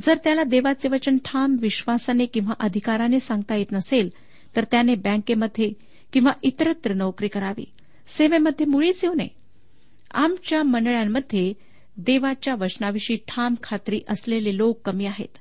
जर 0.00 0.16
त्याला 0.24 0.42
देवाचे 0.42 0.88
वचन 0.88 1.16
ठाम 1.24 1.56
विश्वासाने 1.60 2.26
किंवा 2.26 2.54
अधिकाराने 2.60 3.20
सांगता 3.20 3.54
येत 3.54 3.72
नसेल 3.72 4.10
तर 4.56 4.64
त्याने 4.64 4.94
बँकेमध्ये 4.94 5.72
किंवा 6.12 6.30
इतरत्र 6.42 6.92
नोकरी 6.92 7.28
करावी. 7.28 7.64
सेवेमध्ये 8.06 8.66
मुळीच 8.66 9.04
येऊ 9.04 9.14
नये. 9.14 9.28
आमच्या 10.14 10.62
मंडळांमध्ये 10.62 11.52
देवाच्या 11.96 12.54
वचनाविषयी 12.54 13.16
ठाम 13.28 13.54
खात्री 13.62 14.00
असलेले 14.08 14.56
लोक 14.56 14.80
कमी 14.84 15.06
आहेत. 15.06 15.38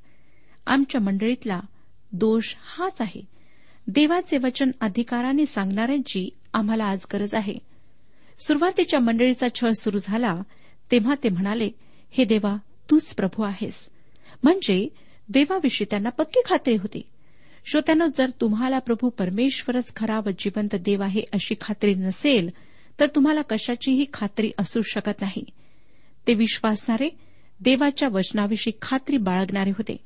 आमच्या 0.67 1.01
मंडळीतला 1.01 1.59
दोष 2.11 2.53
हाच 2.57 3.01
आहे. 3.01 3.21
देवाचे 3.87 4.37
वचन 4.37 4.71
अधिकाराने 4.81 5.45
सांगणाऱ्यांची 5.45 6.29
आम्हाला 6.53 6.85
आज 6.85 7.05
गरज 7.13 7.35
आहे. 7.35 7.55
सुरुवातीच्या 8.39 8.99
मंडळीचा 8.99 9.47
छळ 9.55 9.71
सुरू 9.71 9.97
झाला 10.01 10.41
तेव्हा 10.91 11.15
ते 11.23 11.29
म्हणाले 11.29 11.69
हे 12.11 12.25
देवा 12.25 12.57
तूच 12.89 13.15
प्रभू 13.15 13.43
आहेस. 13.43 13.89
म्हणजे 14.43 14.87
देवाविषयी 15.29 15.87
त्यांना 15.89 16.09
पक्की 16.09 16.41
खात्री 16.45 16.75
होती. 16.75 17.01
श्रोत्यानं 17.65 18.05
जर 18.15 18.29
तुम्हाला 18.29 18.79
प्रभू 18.79 19.09
परमेश्वरच 19.09 19.95
खरा 19.95 20.19
व 20.19 20.29
जिवंत 20.39 20.75
देव 20.75 21.03
आहे 21.03 21.21
अशी 21.33 21.55
खात्री 21.61 21.93
नसेल 21.93 22.49
तर 22.99 23.05
तुम्हाला 23.15 23.41
कशाचीही 23.41 24.05
खात्री 24.13 24.51
असू 24.59 24.81
शकत 24.81 25.21
नाही. 25.21 25.43
ते 26.27 26.33
विश्वासणारे 26.33 27.09
देवाच्या 27.59 28.09
वचनाविषयी 28.09 28.73
खात्री 28.81 29.17
बाळगणारे 29.17 29.69
होते. 29.69 29.97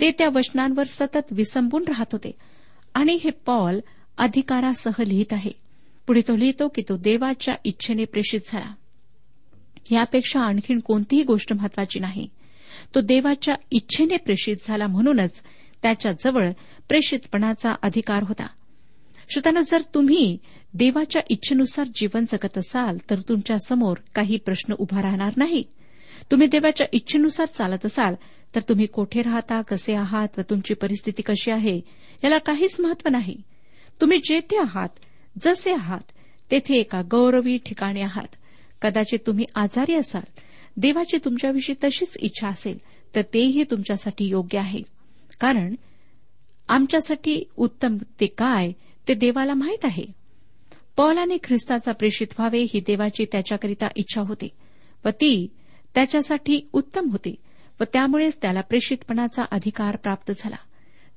ते 0.00 0.10
त्या 0.10 0.28
वचनांवर 0.28 0.84
सतत 0.84 1.18
विसंबून 1.30 1.84
राहत 1.88 2.06
होते. 2.12 2.30
आणि 2.94 3.18
हे 3.24 3.30
पॉल 3.30 3.80
अधिकारासह 4.18 5.02
लिहित 5.06 5.32
आहे. 5.32 5.50
पुढे 6.06 6.20
तो 6.28 6.36
लिहितो 6.36 6.68
की 6.68 6.82
तो 6.88 6.96
देवाच्या 6.96 7.54
इच्छेने 7.64 8.04
प्रेषित 8.04 8.40
झाला. 8.46 8.74
यापेक्षा 9.90 10.40
आणखीन 10.40 10.78
कोणतीही 10.78 11.22
गोष्ट 11.22 11.52
महत्वाची 11.52 12.00
नाही. 12.00 12.28
तो 12.94 13.00
देवाच्या 13.00 13.54
इच्छेने 13.70 14.16
प्रेषित 14.16 14.56
झाला 14.62 14.86
म्हणूनच 14.86 15.42
त्याच्याजवळ 15.82 16.50
प्रेषितपणाचा 16.88 17.74
अधिकार 17.82 18.22
होता. 18.22 18.46
श्रोत्यानो 19.30 19.60
जर 19.60 19.82
तुम्ही 19.94 20.38
देवाच्या 20.74 21.22
इच्छेनुसार 21.30 21.86
जीवन 21.94 22.24
जगत 22.28 22.58
असाल 22.58 22.98
तर 23.10 23.20
तुमच्यासमोर 23.20 23.96
काही 24.14 24.36
प्रश्न 24.36 24.74
उभा 24.78 25.02
राहणार 25.02 25.32
नाही. 25.36 25.62
तुम्ही 26.30 26.46
देवाच्या 26.46 26.86
इच्छेनुसार 26.92 27.46
चालत 27.46 27.86
असाल 27.86 28.14
तर 28.54 28.60
तुम्ही 28.60 28.86
कोठे 28.86 29.22
राहता 29.22 29.60
कसे 29.60 29.94
आहात 29.94 30.28
व 30.38 30.40
तुमची 30.50 30.74
परिस्थिती 30.74 31.22
कशी 31.22 31.50
आहे 31.50 31.80
याला 32.24 32.38
काहीच 32.38 32.80
महत्त्व 32.80 33.08
नाही. 33.08 33.36
तुम्ही 34.00 34.18
जेथे 34.24 34.58
आहात 34.58 34.88
जसे 35.42 35.72
आहात 35.72 36.12
तेथे 36.50 36.74
एका 36.74 37.00
गौरवी 37.10 37.58
ठिकाणी 37.58 38.00
आहात. 38.00 38.36
कदाचित 38.82 39.18
तुम्ही 39.26 39.44
आजारी 39.54 39.94
असाल 39.94 40.40
देवाची 40.76 41.18
तुमच्याविषयी 41.24 41.74
तशीच 41.84 42.16
इच्छा 42.20 42.48
असेल 42.48 42.78
तर 43.14 43.22
तेही 43.34 43.64
तुमच्यासाठी 43.70 44.24
योग्य 44.24 44.58
आहे. 44.58 44.82
कारण 45.40 45.74
आमच्यासाठी 46.68 47.44
उत्तम 47.56 47.96
ते 48.20 48.26
काय 48.26 48.72
ते 49.08 49.14
देवाला 49.14 49.54
माहीत 49.54 49.84
आहे. 49.84 50.04
पौलाने 50.96 51.36
ख्रिस्ताचा 51.44 51.92
प्रेषित 51.92 52.26
व्हावे 52.38 52.62
ही 52.62 52.80
देवाची 52.80 53.24
त्याच्याकरिता 53.24 53.86
इच्छा 53.96 54.20
होती 54.20 54.48
व 55.04 55.08
ती 55.08 55.46
त्याच्यासाठी 55.94 56.68
उत्तम 56.72 57.10
होती 57.10 57.34
व 57.80 57.84
त्यामुळेच 57.92 58.38
त्याला 58.42 58.60
प्रेषितपणाचा 58.60 59.42
अधिकार 59.50 59.96
प्राप्त 59.96 60.32
झाला. 60.38 60.56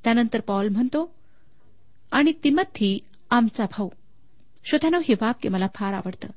त्यानंतर 0.03 0.39
पॉल 0.39 0.67
म्हणतो 0.67 1.13
आणि 2.11 2.33
तिमथी 2.43 2.99
आमचा 3.29 3.65
भाऊ. 3.65 3.89
श्रोत्यानो 4.65 4.99
हे 4.99 5.13
वाक्य 5.21 5.49
मला 5.49 5.67
फार 5.75 5.93
आवडतं. 5.93 6.27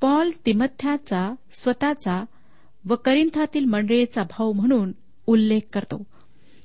पॉल 0.00 0.30
तिमथ्याचा 0.46 1.34
स्वतःचा 1.50 2.24
व 2.88 2.94
करिंथातील 2.94 3.64
मंडळीचा 3.64 4.22
भाऊ 4.22 4.52
म्हणून 4.52 4.92
उल्लेख 5.26 5.60
करतो. 5.72 6.04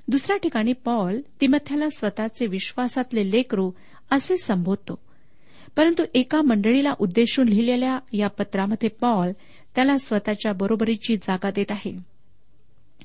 दुसऱ्या 0.08 0.38
ठिकाणी 0.38 0.74
पॉल 0.74 1.22
तिमथ्याला 1.42 1.90
स्वतःचे 1.90 2.48
विश्वासातले 2.48 3.32
लेकरू 3.32 3.72
असे 4.12 4.38
संबोधतो. 4.38 5.00
परंतु 5.76 6.04
एका 6.14 6.42
मंडळीला 6.42 6.94
उद्देशून 7.00 7.48
लिहिलेल्या 7.48 8.00
या 8.14 8.28
पत्रामध्ये 8.28 8.90
पॉल 8.90 9.32
त्याला 9.76 9.98
स्वतःच्या 9.98 10.54
बरोबरीची 10.54 11.18
जागा 11.18 11.52
देत 11.52 11.66
आहे. 11.70 11.98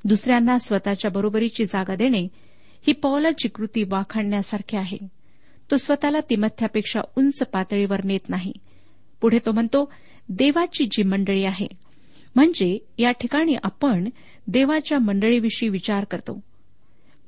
दुसऱ्यांना 0.05 0.59
स्वतःच्या 0.59 1.11
बरोबरीची 1.11 1.65
जागा 1.65 1.95
देणे 1.95 2.29
ही 2.87 2.93
पॉलाची 2.93 3.49
कृती 3.49 3.83
वाखाणण्यासारखी 3.83 4.77
आहे. 4.77 4.99
तो 5.71 5.77
स्वतःला 5.77 6.19
तिमथ्यापेक्षा 6.31 7.01
उंच 7.17 7.43
पातळीवर 7.43 8.05
नेत 8.05 8.29
नाही. 8.29 8.53
पुढे 9.21 9.39
तो 9.39 9.53
म्हणतो 9.53 9.93
देवाची 10.29 10.85
जी 10.85 11.03
मंडळी 11.03 11.45
आहे 11.45 11.67
म्हणजे 12.35 12.79
या 12.99 13.13
ठिकाणी 13.13 13.57
आपण 13.63 14.09
देवाच्या 14.47 14.99
मंडळीविषयी 14.99 15.69
विचार 15.69 16.05
करतो. 16.05 16.41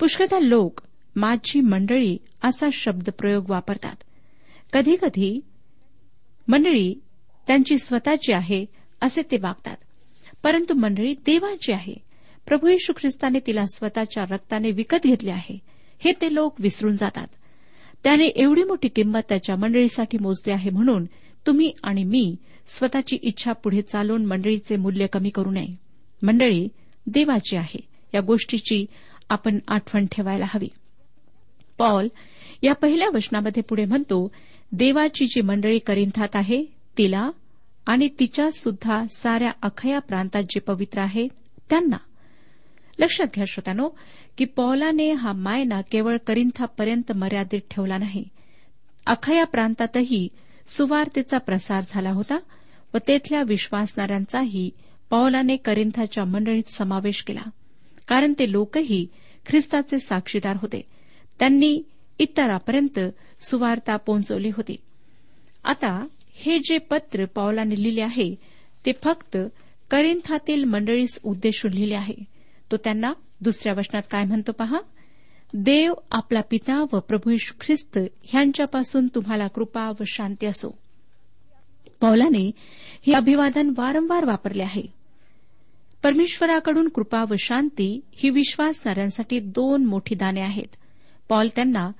पुष्कदा 0.01 0.39
लोक 0.39 0.81
माझी 1.17 1.61
मंडळी 1.61 2.19
असा 2.45 2.67
शब्दप्रयोग 2.73 3.51
वापरतात. 3.51 3.97
कधीकधी 4.73 5.41
मंडळी 6.49 6.95
त्यांची 7.47 7.79
स्वतःची 7.79 8.33
आहे 8.33 8.67
असे 9.01 9.23
ते 9.23 9.37
वागतात. 9.37 9.77
परंतु 10.43 10.75
मंडळी 10.75 11.15
देवाची 11.15 11.73
आहे. 11.73 11.95
प्रभू 12.47 12.69
येशू 12.69 12.93
ख्रिस्ताने 12.97 13.39
तिला 13.47 13.65
स्वतःच्या 13.75 14.25
रक्ताने 14.31 14.71
विकत 14.71 14.97
घेतले 15.05 15.31
आहे. 15.31 15.59
हे 15.99 16.13
ते 16.13 16.35
लोक 16.35 16.55
विसरून 16.59 16.97
जातात. 16.97 17.27
त्याने 18.05 18.27
एवढी 18.27 18.63
मोठी 18.63 18.89
किंमत 18.89 19.21
त्याच्या 19.29 19.57
मंडळीसाठी 19.57 20.19
मोजली 20.21 20.53
आहे 20.53 20.71
म्हणून 20.71 21.05
तुम्ही 21.47 21.73
आणि 21.85 22.05
मी 22.05 22.37
स्वतःची 22.67 23.17
इच्छा 23.23 23.53
पुढे 23.53 23.83
चालून 23.83 24.27
मंडळीचे 24.27 24.77
मूल्य 24.77 25.07
कमी 25.07 25.31
करू 25.31 25.51
नये. 25.51 25.77
मंडळी 26.23 26.69
देवाची 27.07 27.57
आहे. 27.57 27.81
या 28.15 28.21
गोष्टीची 28.21 28.87
आपण 29.31 29.59
आठवण 29.69 30.07
ठेवायला 30.13 30.45
हवी. 30.49 30.69
पॉल 31.79 32.09
या 32.63 32.75
पहिल्या 32.75 33.09
वचनामध्ये 33.15 33.63
पुढे 33.63 33.85
म्हणतो 33.85 34.33
देवाची 34.73 35.27
जी 35.27 35.41
मंडळी 35.41 35.79
करिंथात 35.79 36.29
आहे 36.35 36.65
तिला 36.99 37.31
आणि 37.87 38.09
तिच्या 38.19 38.51
सुद्धा 38.51 39.05
साऱ्या 39.17 39.51
अखया 39.63 39.99
प्रांतात 39.99 40.43
जे 40.43 40.61
पवित्र 40.61 41.01
आहे 41.01 41.29
त्यांना. 41.71 41.97
लक्षात 42.99 43.27
घ्या 43.35 43.45
श्रोत्यानो 43.49 43.89
की 44.39 44.45
पौलाने 44.45 45.13
हा 45.13 45.33
मायना 45.33 45.81
केवळ 45.81 46.17
करिंथापर्यंत 46.27 47.13
मर्यादित 47.13 47.61
ठेवला 47.71 47.99
नाही. 47.99 48.25
अखया 49.07 49.45
प्रांतातही 49.45 50.29
सुवार्तेचा 50.67 51.39
प्रसार 51.39 51.81
झाला 51.89 52.11
होता 52.11 52.39
व 52.95 52.99
तेथल्या 53.09 53.43
विश्वासणाऱ्यांचाही 53.43 54.71
पौलाने 55.11 55.57
करिंथाच्या 55.57 56.25
मंडळीत 56.25 56.73
समावेश 56.73 57.23
केला 57.23 57.43
कारण 58.09 58.33
ते 58.39 58.53
लोकही 58.53 59.07
ख्रिस्ताचे 59.47 59.99
साक्षीदार 59.99 60.57
होते. 60.63 60.92
त्यांनी 61.39 61.83
इतरापर्यंत 62.19 63.01
सुवार्ता 63.41 63.97
पोहोचवली 63.97 64.49
होती. 64.49 64.77
आता 65.65 66.07
हे 66.35 66.59
जे 66.59 66.79
पत्र 66.79 67.25
पावलाने 67.25 67.83
लिहिले 67.83 68.01
आहे 68.01 68.35
ते 68.87 68.93
फक्त 69.05 69.37
करिंथातील 69.91 70.65
मंडळीस 70.65 71.21
उद्देशून 71.23 71.73
लिहिले 71.73 71.95
आहे. 71.95 72.15
तो 72.71 72.77
त्यांना 72.77 73.13
दुसऱ्या 73.41 73.75
वचनात 73.77 74.03
काय 74.11 74.25
म्हणतो 74.25 74.53
पहा? 74.53 74.79
देव 75.55 75.95
आपला 76.11 76.41
पिता 76.41 76.83
व 76.93 76.99
प्रभू 76.99 77.31
यशू 77.31 77.55
ख्रिस्त 77.61 77.99
ह्यांच्यापासून 78.23 79.07
तुम्हाला 79.07 79.47
कृपा 79.47 79.91
व 79.91 80.03
शांती 80.07 80.47
असो. 80.47 80.79
पौलाने 82.01 82.51
हे 83.07 83.13
अभिवादन 83.13 83.73
वारंवार 83.77 84.25
वापरले 84.25 84.63
आहे. 84.63 84.83
परमेश्वराकडून 86.03 86.89
कृपा 86.89 87.25
व 87.31 87.35
शांती 87.39 88.01
ही 88.13 88.31
विश्वासणाऱ्यांसाठी 88.31 89.41
दोन 89.41 89.85
मोठी 89.85 90.15
दाने 90.15 90.41
आहेत. 90.41 90.77
पॉल 91.33 91.49
त्यांना 91.57 91.91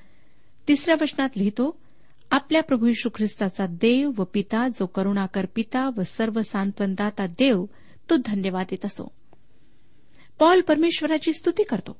तिसऱ्या 0.69 0.97
वचनात 1.01 1.29
लिहितो 1.37 1.79
आपल्या 2.31 2.63
प्रभू 2.63 2.87
यशू 2.87 3.09
ख्रिस्ताचा 3.15 3.67
देव 3.67 4.11
व 4.19 4.25
पिता 4.25 4.69
जो 4.69 4.87
करुणाकर 4.87 5.47
पिता 5.55 5.91
व 5.97 6.03
सर्व 6.03 6.41
सांत्वनदाता 6.41 7.27
देव 7.27 7.65
तो 8.11 8.17
धन्यवाद 8.17 8.67
देत 8.71 8.85
असो. 8.85 9.13
पॉल 10.39 10.61
परमेश्वराची 10.61 11.33
स्तुती 11.33 11.63
करतो. 11.63 11.97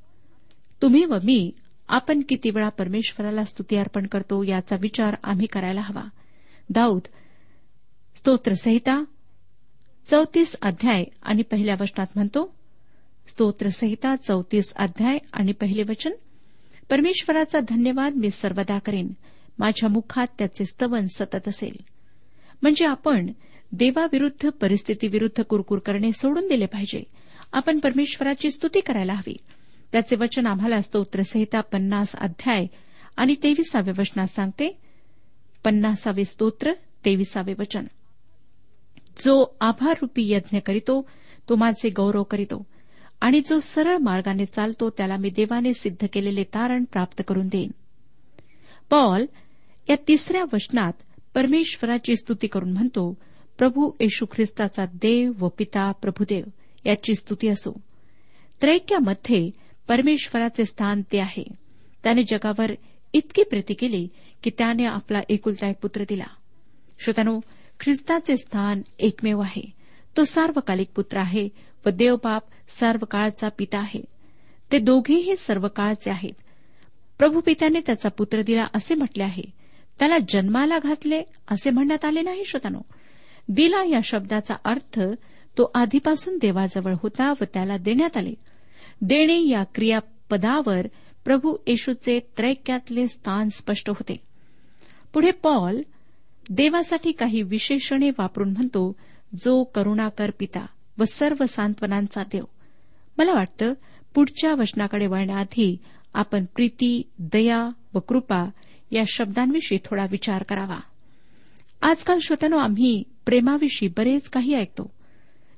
तुम्ही 0.83 1.05
व 1.05 1.15
मी 1.25 1.51
आपण 1.89 2.21
किती 2.29 2.51
वेळा 2.51 2.69
परमेश्वराला 2.69 3.43
स्तुती 3.43 3.77
अर्पण 3.77 4.07
करतो 4.07 4.43
याचा 4.43 4.77
विचार 4.81 5.17
आम्ही 5.25 5.47
करायला 5.47 5.81
हवा. 5.81 6.09
दाऊद 6.71 7.03
स्तोत्रसंहिता 8.17 9.05
चौतीस 10.07 10.57
अध्याय 10.63 11.05
आणि 11.23 11.43
पहिल्या 11.43 11.75
वचनात 11.81 12.07
म्हणतो 12.15 12.55
स्तोत्रसंहिता 13.29 14.17
चौतीस 14.17 14.75
अध्याय 14.77 15.19
आणि 15.33 15.53
पहिले 15.53 15.83
वचन 15.89 16.11
परमेश्वराचा 16.93 17.59
धन्यवाद 17.69 18.15
मी 18.15 18.31
सर्वदा 18.31 18.79
करेन. 18.79 19.13
माझ्या 19.59 19.89
मुखात 19.89 20.27
त्याचे 20.39 20.65
स्तवन 20.65 21.07
सतत 21.07 21.49
असेल. 21.49 21.85
म्हणजे 22.63 22.87
आपण 22.87 23.33
देवाविरुद्ध 23.73 24.49
परिस्थितीविरुद्ध 24.49 25.43
कुरकुर 25.43 25.79
करणे 25.79 26.13
सोडून 26.13 26.49
दिले 26.49 26.67
पाहिजे. 26.67 27.03
आपण 27.53 27.79
परमेश्वराची 27.79 28.51
स्तुती 28.51 28.81
करायला 28.81 29.13
हवी. 29.13 29.37
त्याचे 29.93 30.17
वचन 30.17 30.47
आम्हाला 30.47 30.81
स्तोत्रसहिता 30.81 31.61
पन्नास 31.61 32.17
अध्याय 32.17 32.67
आणि 33.17 33.35
तेविसाव्या 33.43 33.95
वचनात 33.99 34.27
सांगते. 34.27 34.79
पन्नासावे 35.65 36.25
स्तोत्र 36.25 36.73
तेविसावे 37.05 37.55
वचन. 37.59 37.85
जो 39.19 39.57
आभाररूपी 39.61 40.33
यज्ञ 40.33 40.59
करीतो 40.59 41.09
तो 41.49 41.57
माझे 41.57 41.91
गौरव 41.91 42.23
करीतो. 42.23 42.67
आणि 43.23 43.41
जो 43.41 43.61
सरळ 43.61 43.97
मार्गाने 43.97 44.45
चालतो 44.45 44.91
त्याला 44.91 45.17
मी 45.17 45.31
देवाने 45.31 45.75
सिद्ध 45.75 46.07
केलेले 46.13 46.45
तारण 46.45 46.85
प्राप्त 46.85 47.23
करून 47.29 47.47
देईन. 47.47 47.71
पॉल 48.91 49.27
या 49.91 49.97
तिसऱ्या 50.09 50.45
वचनात 50.53 50.93
परमेश्वराची 51.35 52.17
स्तुती 52.17 52.47
करून 52.47 52.73
म्हणतो 52.73 53.19
प्रभू 53.59 53.91
येशू 54.01 54.27
ख्रिस्ताचा 54.27 54.85
देव 54.85 55.33
व 55.41 55.49
पिता 55.49 55.93
प्रभुदेव 55.93 56.45
याची 56.85 57.15
स्तुती 57.15 57.49
असो. 57.49 57.81
त्रैक्यामध्ये 58.61 59.51
परमेश्वराचे 59.89 60.65
स्थान 60.65 61.03
ते 61.13 61.19
आहे. 61.19 61.45
त्याने 62.05 62.23
जगावर 62.23 62.73
इतकी 63.13 63.43
प्रीती 63.43 63.75
केली 63.75 64.09
की 64.43 64.51
त्याने 64.59 64.85
आपला 64.85 65.21
एकुलता 65.29 65.69
एक 65.69 65.77
पुत्र 65.83 66.03
दिला. 66.09 66.27
श्रोत्यानो 67.01 67.41
ख्रिस्ताचे 67.81 68.37
स्थान 68.37 68.83
एकमेव 68.99 69.41
आहे. 69.41 69.71
तो 70.17 70.25
सार्वकालिक 70.25 70.89
पुत्र 70.97 71.19
आहे 71.19 71.49
व 71.87 71.91
देवबाप 71.91 72.43
सर्वकाळचा 72.69 73.49
पिता 73.59 73.79
आहे. 73.79 74.05
ते 74.73 74.79
दोघेही 74.79 75.37
सर्वकाळचे 75.37 76.11
आहेत. 76.11 76.33
प्रभू 77.19 77.41
पित्याने 77.41 77.81
त्याचा 77.87 78.09
पुत्र 78.09 78.43
दिला 78.43 78.67
असे 78.75 78.95
म्हटले 78.95 79.23
आहे. 79.23 79.43
त्याला 79.99 80.17
जन्माला 80.29 80.79
घातले 80.79 81.23
असे 81.51 81.71
म्हणण्यात 81.71 82.05
आले 82.05 82.21
नाही 82.21 82.45
श्रोतानो. 82.45 82.81
दिला 83.49 83.85
या 83.85 84.01
शब्दाचा 84.05 84.55
अर्थ 84.65 85.01
तो 85.59 85.71
आधीपासून 85.75 86.39
देवाजवळ 86.41 86.95
होता 87.03 87.31
व 87.31 87.45
त्याला 87.55 87.77
देण्यात 87.77 88.17
आले. 88.17 88.35
देणे 89.01 89.49
या 89.49 89.65
क्रियापदावर 89.75 90.87
प्रभू 91.25 91.57
येशूचे 91.67 92.21
त्रैक्यातले 92.37 93.07
स्थान 93.07 93.49
स्पष्ट 93.49 93.91
होते. 93.91 94.17
पुढे 95.15 95.31
पॉल 95.31 95.83
देवासाठी 96.51 97.13
काही 97.13 97.43
विशेषणे 97.43 98.11
वापरून 98.11 98.51
म्हणतो 98.51 98.93
जो 99.41 99.65
करुणाकर 99.65 100.31
पिता 100.39 100.67
व 100.99 101.05
सर्व 101.05 101.47
सांत्वनांचा 101.47 102.23
देव. 102.23 102.45
मला 103.19 103.33
वाटतं 103.33 103.75
पुढच्या 104.15 104.55
वचनाकडे 104.55 105.07
वळण्याआधी 105.07 105.77
आपण 106.15 106.45
प्रीती 106.45 107.03
दया 107.19 107.69
व 107.95 107.99
कृपा 107.99 108.51
या 108.91 109.03
शब्दांविषयी 109.07 109.79
थोडा 109.85 110.07
विचार 110.11 110.43
करावा. 110.43 110.79
आजकाल 111.83 112.19
श्रोत्यानो 112.23 112.57
आम्ही 112.57 113.03
प्रेमाविषयी 113.27 113.89
बरेच 113.89 114.31
काही 114.31 114.55
ऐकतो. 114.55 114.91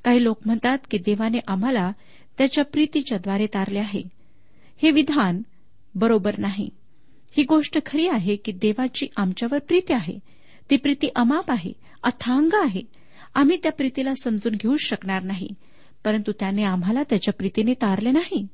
काही 0.05 0.25
लोक 0.25 0.38
म्हणतात 0.47 0.79
की 0.90 0.99
देवाने 0.99 1.38
आम्हाला 1.47 1.92
त्याच्या 2.38 2.64
प्रीतीच्याद्वारे 2.64 3.47
तारले 3.47 3.79
आहे. 3.79 4.03
हे 4.83 4.90
विधान 4.90 5.42
बरोबर 5.94 6.35
नाही. 6.38 6.68
ही 7.37 7.42
गोष्ट 7.42 7.79
खरी 7.87 8.09
आहे 8.09 8.37
की 8.37 8.53
देवाची 8.53 9.07
आमच्यावर 9.16 9.59
प्रीती 9.59 9.92
आहे. 9.92 10.18
ती 10.70 10.77
प्रीती 10.77 11.09
अमाप 11.16 11.51
आहे 11.51 11.73
अथांग 12.03 12.51
आहे. 12.53 12.83
आम्ही 13.35 13.57
त्या 13.57 13.73
प्रीतीला 13.73 14.12
समजून 14.25 14.55
घेऊ 14.55 14.77
शकणार 14.77 15.23
नाही 15.23 15.49
परंतु 16.05 16.33
त्याने 16.33 16.64
आम्हाला 16.64 17.03
त्याच्या 17.03 17.35
प्रीतीने 17.35 17.73
तारले 17.73 18.11
नाही. 18.11 18.47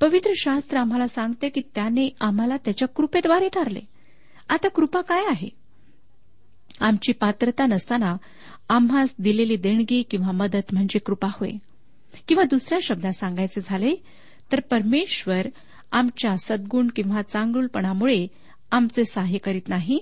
पवित्र 0.00 0.30
शास्त्र 0.36 0.78
आम्हाला 0.78 1.06
सांगते 1.06 1.48
की 1.48 1.60
त्याने 1.74 2.08
आम्हाला 2.20 2.56
त्याच्या 2.56 2.88
कृपेद्वारे 2.88 3.48
तारले. 3.48 3.80
आता 4.48 4.68
कृपा 4.68 5.00
काय 5.00 5.24
आहे? 5.28 5.48
आमची 6.80 7.12
पात्रता 7.12 7.66
नसताना 7.66 8.16
आम्हास 8.68 9.14
दिलेली 9.18 9.56
देणगी 9.56 10.02
किंवा 10.02 10.32
मदत 10.32 10.72
म्हणजे 10.72 10.98
कृपा 10.98 11.28
होय. 11.28 11.50
किंवा 12.28 12.44
दुसऱ्या 12.44 12.78
शब्दात 12.82 13.12
सांगायचे 13.12 13.60
झाले 13.64 13.94
तर 14.52 14.60
परमेश्वर 14.60 15.46
आमच्या 15.92 16.36
सद्गुण 16.36 16.88
किंवा 16.96 17.22
चांगुलपणामुळे 17.22 18.26
आमचे 18.70 19.04
सहाय्य 19.04 19.38
करीत 19.38 19.68
नाही 19.68 19.98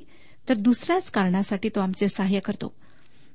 तर 0.48 0.54
दुसऱ्याच 0.54 1.10
कारणासाठी 1.10 1.68
तो 1.68 1.80
आमचे 1.80 2.08
सहाय्य 2.08 2.40
करतो. 2.40 2.74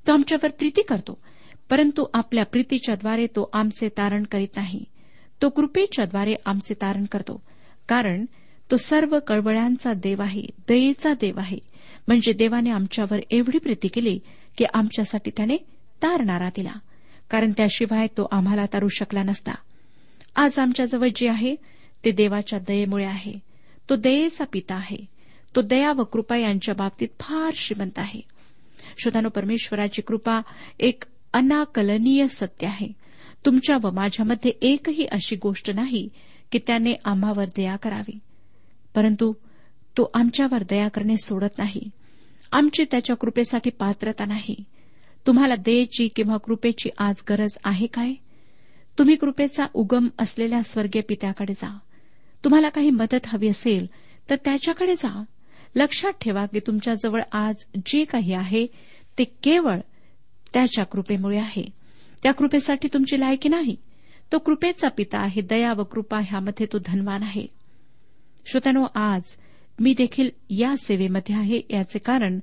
तो 0.08 0.14
आमच्यावर 0.14 0.52
प्रीती 0.52 0.82
करतो. 0.82 1.22
परंतु 1.70 2.06
आपल्या 2.14 2.46
प्रीतीच्याद्वारे 2.46 3.28
तो 3.28 3.50
आमचे 3.54 3.90
तारण 3.90 4.24
करीत 4.24 4.48
नाही. 4.56 4.86
तो 5.42 5.50
कृपेच्याद्वारे 5.50 6.36
आमचे 6.46 6.74
तारण 6.74 7.06
करतो. 7.06 7.44
कारण 7.90 8.26
तो 8.72 8.78
सर्व 8.78 9.20
कळवळ्यांचा 9.28 9.94
देव 9.94 10.22
आहे 10.22 10.44
दयेचा 10.70 11.14
देव 11.14 11.40
आहे. 11.40 11.58
म्हणजे 12.08 12.34
देवाने 12.34 12.70
आमच्यावर 12.70 13.20
एवढी 13.32 13.58
प्रीती 13.58 13.88
केली 13.88 14.20
की 14.58 14.66
आमच्यासाठी 14.74 15.32
त्याने 15.38 15.58
तारणारा 16.04 16.50
दिला. 16.56 16.74
कारण 17.30 17.52
त्याशिवाय 17.58 18.08
तो 18.08 18.28
आम्हाला 18.32 18.66
तारू 18.74 18.88
शकला 18.88 19.24
नसता. 19.24 19.52
आज 20.36 20.60
आमच्याजवळ 20.60 21.08
जे 21.16 21.30
आहे 21.30 21.56
ते 22.06 22.12
देवाच्या 22.12 22.60
दयेमुळे 22.60 23.06
आहे. 23.06 23.34
तो 23.90 23.96
दयेचा 23.96 24.46
पिता 24.54 24.76
आहे. 24.76 25.06
तो 25.56 25.62
दया 25.62 25.92
व 25.92 26.04
कृपा 26.04 26.38
यांच्या 26.38 26.76
बाबतीत 26.76 27.08
फार 27.20 27.52
श्रीमंत 27.56 28.00
आहे. 28.00 28.37
श्रोतानो 28.98 29.30
परमेश्वराची 29.30 30.02
कृपा 30.02 30.42
एक 30.80 31.04
अनाकलनीय 31.34 32.28
सत्य 32.28 32.68
आहे. 32.68 32.88
तुमच्या 33.46 33.78
व 33.84 33.92
माझ्यामध्ये 33.92 34.52
एकही 34.62 35.06
अशी 35.06 35.36
गोष्ट 35.36 35.70
नाही 35.76 36.10
की 36.52 36.60
त्याने 36.68 36.94
आम्हावर 37.06 37.46
दया 37.46 37.76
करावी. 37.76 38.20
परंतु 38.96 39.34
तो 39.98 40.12
आमच्यावर 40.14 40.64
दया 40.64 40.88
करणे 40.88 41.18
सोडत 41.18 41.58
नाही. 41.58 41.90
आमची 42.52 42.86
त्याच्या 42.92 43.16
कृपेसाठी 43.16 43.70
पात्रता 43.70 44.26
नाही. 44.26 44.64
तुम्हाला 45.28 45.56
दयेची 45.56 46.08
किंवा 46.08 46.38
कृपेची 46.38 46.90
आज 46.98 47.16
गरज 47.30 47.58
आहे 47.64 47.88
काय? 47.88 48.14
तुम्ही 49.00 49.16
कृपेचा 49.16 49.66
उगम 49.74 50.08
असलेल्या 50.20 50.64
स्वर्गीय 50.64 51.02
पित्याकडे 51.02 51.54
जा. 51.54 51.78
तुम्हाला 52.44 52.70
काही 52.70 52.90
मदत 52.90 53.28
हवी 53.28 53.48
असेल 53.48 53.88
तर 54.30 54.36
त्याच्याकडे 54.46 54.96
जा. 54.96 55.24
लक्षात 55.78 56.12
ठेवा 56.22 56.46
की 56.46 56.60
तुमच्याजवळ 56.60 57.22
आज 57.32 57.56
जे 57.86 58.04
काही 58.04 58.34
आहे 58.34 58.68
ते 59.18 59.24
केवळ 59.24 59.80
त्याच्या 60.54 60.86
कृपेमुळे 60.86 61.38
आहे. 61.38 61.66
त्या 62.24 62.32
कृपेसाठी 62.32 62.88
तुमची 62.94 63.20
लायकी 63.20 63.50
नाही. 63.50 63.76
तो 64.32 64.40
कृपेचा 64.40 64.88
पिता 64.88 65.20
आहे 65.20 65.42
दया 65.42 65.74
व 65.74 65.84
कृपा 65.84 66.20
ह्यामध्ये 66.20 66.66
तो 66.66 66.78
धनवान 66.86 67.24
आहे. 67.24 67.48
श्रोत्यानो 68.46 68.86
आज 68.96 69.38
मी 69.80 69.94
देखील 69.98 70.30
या 70.50 70.78
सेवेमध्ये 70.78 71.36
आहे 71.36 71.62
याचे 71.70 72.00
कारण 72.00 72.40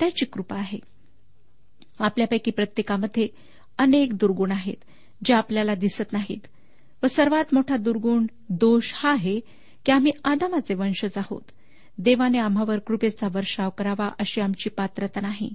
त्याची 0.00 0.26
कृपा 0.26 0.56
आहे. 0.56 0.78
आपल्यापैकी 1.98 2.50
प्रत्येकामध्ये 2.50 3.28
अनेक 3.78 4.14
दुर्गुण 4.14 4.52
आहेत 4.52 4.84
जे 5.24 5.34
आपल्याला 5.34 5.74
दिसत 5.74 6.12
नाहीत. 6.12 6.46
व 7.02 7.06
सर्वात 7.06 7.44
मोठा 7.52 7.76
दुर्गुण 7.76 8.26
दोष 8.48 8.92
हा 8.94 9.12
आहे 9.12 9.40
की 9.86 9.92
आम्ही 9.92 10.12
आदामाचे 10.24 10.74
वंशज 10.74 11.18
आहोत. 11.18 11.42
देवाने 11.98 12.38
आम्हावर 12.38 12.78
कृपेचा 12.78 13.28
वर्षाव 13.32 13.70
करावा 13.70 14.10
अशी 14.18 14.40
आमची 14.40 14.70
पात्रता 14.70 15.20
नाही. 15.22 15.54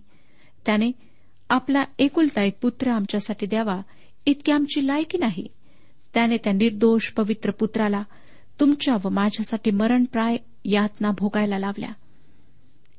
त्याने 0.66 0.92
आपला 1.50 1.84
एकुलता 2.00 2.42
एक 2.42 2.60
पुत्र 2.62 2.90
आमच्यासाठी 2.90 3.46
द्यावा 3.46 3.82
इतकी 4.26 4.52
आमची 4.52 4.88
लायकी 4.88 5.18
नाही. 5.18 5.48
त्याने 6.14 6.38
त्या 6.38 6.54
निर्दोष 6.54 7.10
पवित्र 7.10 7.52
पुत्राला 7.52 8.04
तुमच्या 8.60 8.96
व 9.06 9.10
माझ्यासाठी 9.10 9.72
मरणप्राय 9.72 10.38
यातना 10.66 11.12
भोगायला 11.18 11.60
लावल्या. 11.60 11.90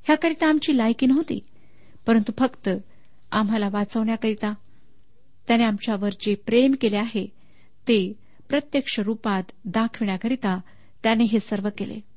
ह्याकरिता 0.05 0.49
आमची 0.49 0.77
लायकी 0.77 1.07
नव्हती 1.07 1.41
परंतु 2.07 2.33
फक्त 2.39 2.69
आम्हाला 3.33 3.69
वाचवण्याकरिता. 3.73 4.55
त्याने 5.49 5.65
आमच्यावर 5.65 6.09
जे 6.21 6.35
प्रेम 6.35 6.75
केले 6.81 6.97
आहे 6.97 7.27
ते 7.89 8.13
प्रत्यक्ष 8.49 9.01
रूपात 9.01 9.43
दाखविण्याकरिता 9.65 10.61
त्याने 11.03 11.25
हे 11.25 11.41
सर्व 11.41 11.69
केले. 11.79 12.14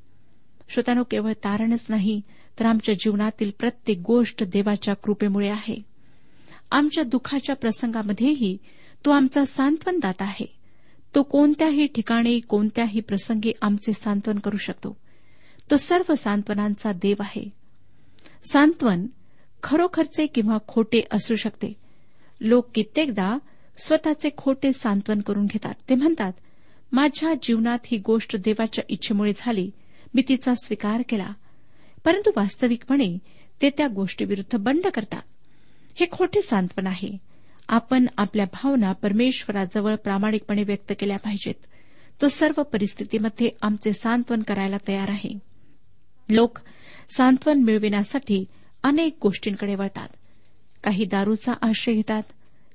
श्रोत्यानो 0.69 1.03
केवळ 1.03 1.33
तारणच 1.33 1.85
नाही 1.89 2.21
तर 2.59 2.65
आमच्या 2.65 2.95
जीवनातील 2.95 3.51
प्रत्येक 3.59 3.99
गोष्ट 3.99 4.43
देवाच्या 4.43 4.93
कृपेमुळे 4.93 5.49
आहे. 5.49 5.85
आमच्या 6.71 7.03
दुःखाच्या 7.03 7.55
प्रसंगामध्येही 7.55 8.57
तो 9.05 9.11
आमचा 9.11 9.45
सांत्वनदाता 9.45 10.25
आहे. 10.25 10.57
तो 11.15 11.23
कोणत्याही 11.23 11.87
ठिकाणी 11.87 12.39
कोणत्याही 12.39 12.99
प्रसंगी 12.99 13.51
आमचे 13.61 13.93
सांत्वन 13.93 14.39
करू 14.39 14.57
शकतो. 14.57 14.97
तो 15.71 15.77
सर्व 15.77 16.15
सांत्वनांचा 16.15 16.91
देव 16.91 17.15
आहे. 17.19 17.49
सांत्वन 18.51 19.07
खरोखरचे 19.63 20.25
किंवा 20.25 20.57
खोटे 20.67 21.01
असू 21.11 21.35
शकते. 21.35 21.73
लोक 22.41 22.69
कित्येकदा 22.75 23.37
स्वतःचे 23.83 24.29
खोटे 24.37 24.73
सांत्वन 24.73 25.19
करून 25.19 25.45
घेतात. 25.45 25.73
ते 25.89 25.95
म्हणतात 25.95 26.33
माझ्या 26.91 27.33
जीवनात 27.43 27.79
ही 27.85 27.97
गोष्ट 27.97 28.35
देवाच्या 28.35 28.83
इच्छेमुळे 28.89 29.31
झाली 29.35 29.71
मी 30.17 30.23
तिचा 30.29 30.53
स्वीकार 30.53 31.01
केला. 31.09 31.33
परंतु 32.05 32.31
वास्तविकपणे 32.35 33.17
ते 33.61 33.69
त्या 33.69 33.87
गोष्टीविरुद्ध 33.87 34.57
बंड 34.57 34.87
करतात. 34.87 35.21
हे 35.95 36.05
खोटे 36.11 36.41
सांत्वन 36.41 36.87
आहे. 36.87 37.17
आपण 37.69 38.05
आपल्या 38.17 38.45
भावना 38.45 38.91
परमेश्वराजवळ 38.91 39.95
प्रामाणिकपणे 39.95 40.63
व्यक्त 40.63 40.93
केल्या 40.99 41.17
पाहिजेत. 41.17 41.55
तो 42.21 42.27
सर्व 42.27 42.63
परिस्थितीमध्ये 42.63 43.49
आमचे 43.61 43.93
सांत्वन 43.93 44.41
करायला 44.41 44.77
तयार 44.87 45.09
आहे. 45.09 45.39
लोक 46.29 46.59
सांत्वन 47.09 47.63
मिळविण्यासाठी 47.63 48.45
अनेक 48.83 49.17
गोष्टींकडे 49.21 49.75
वळतात. 49.75 50.07
काही 50.83 51.05
दारूचा 51.05 51.53
आश्रय 51.61 51.95
घेतात 51.95 52.21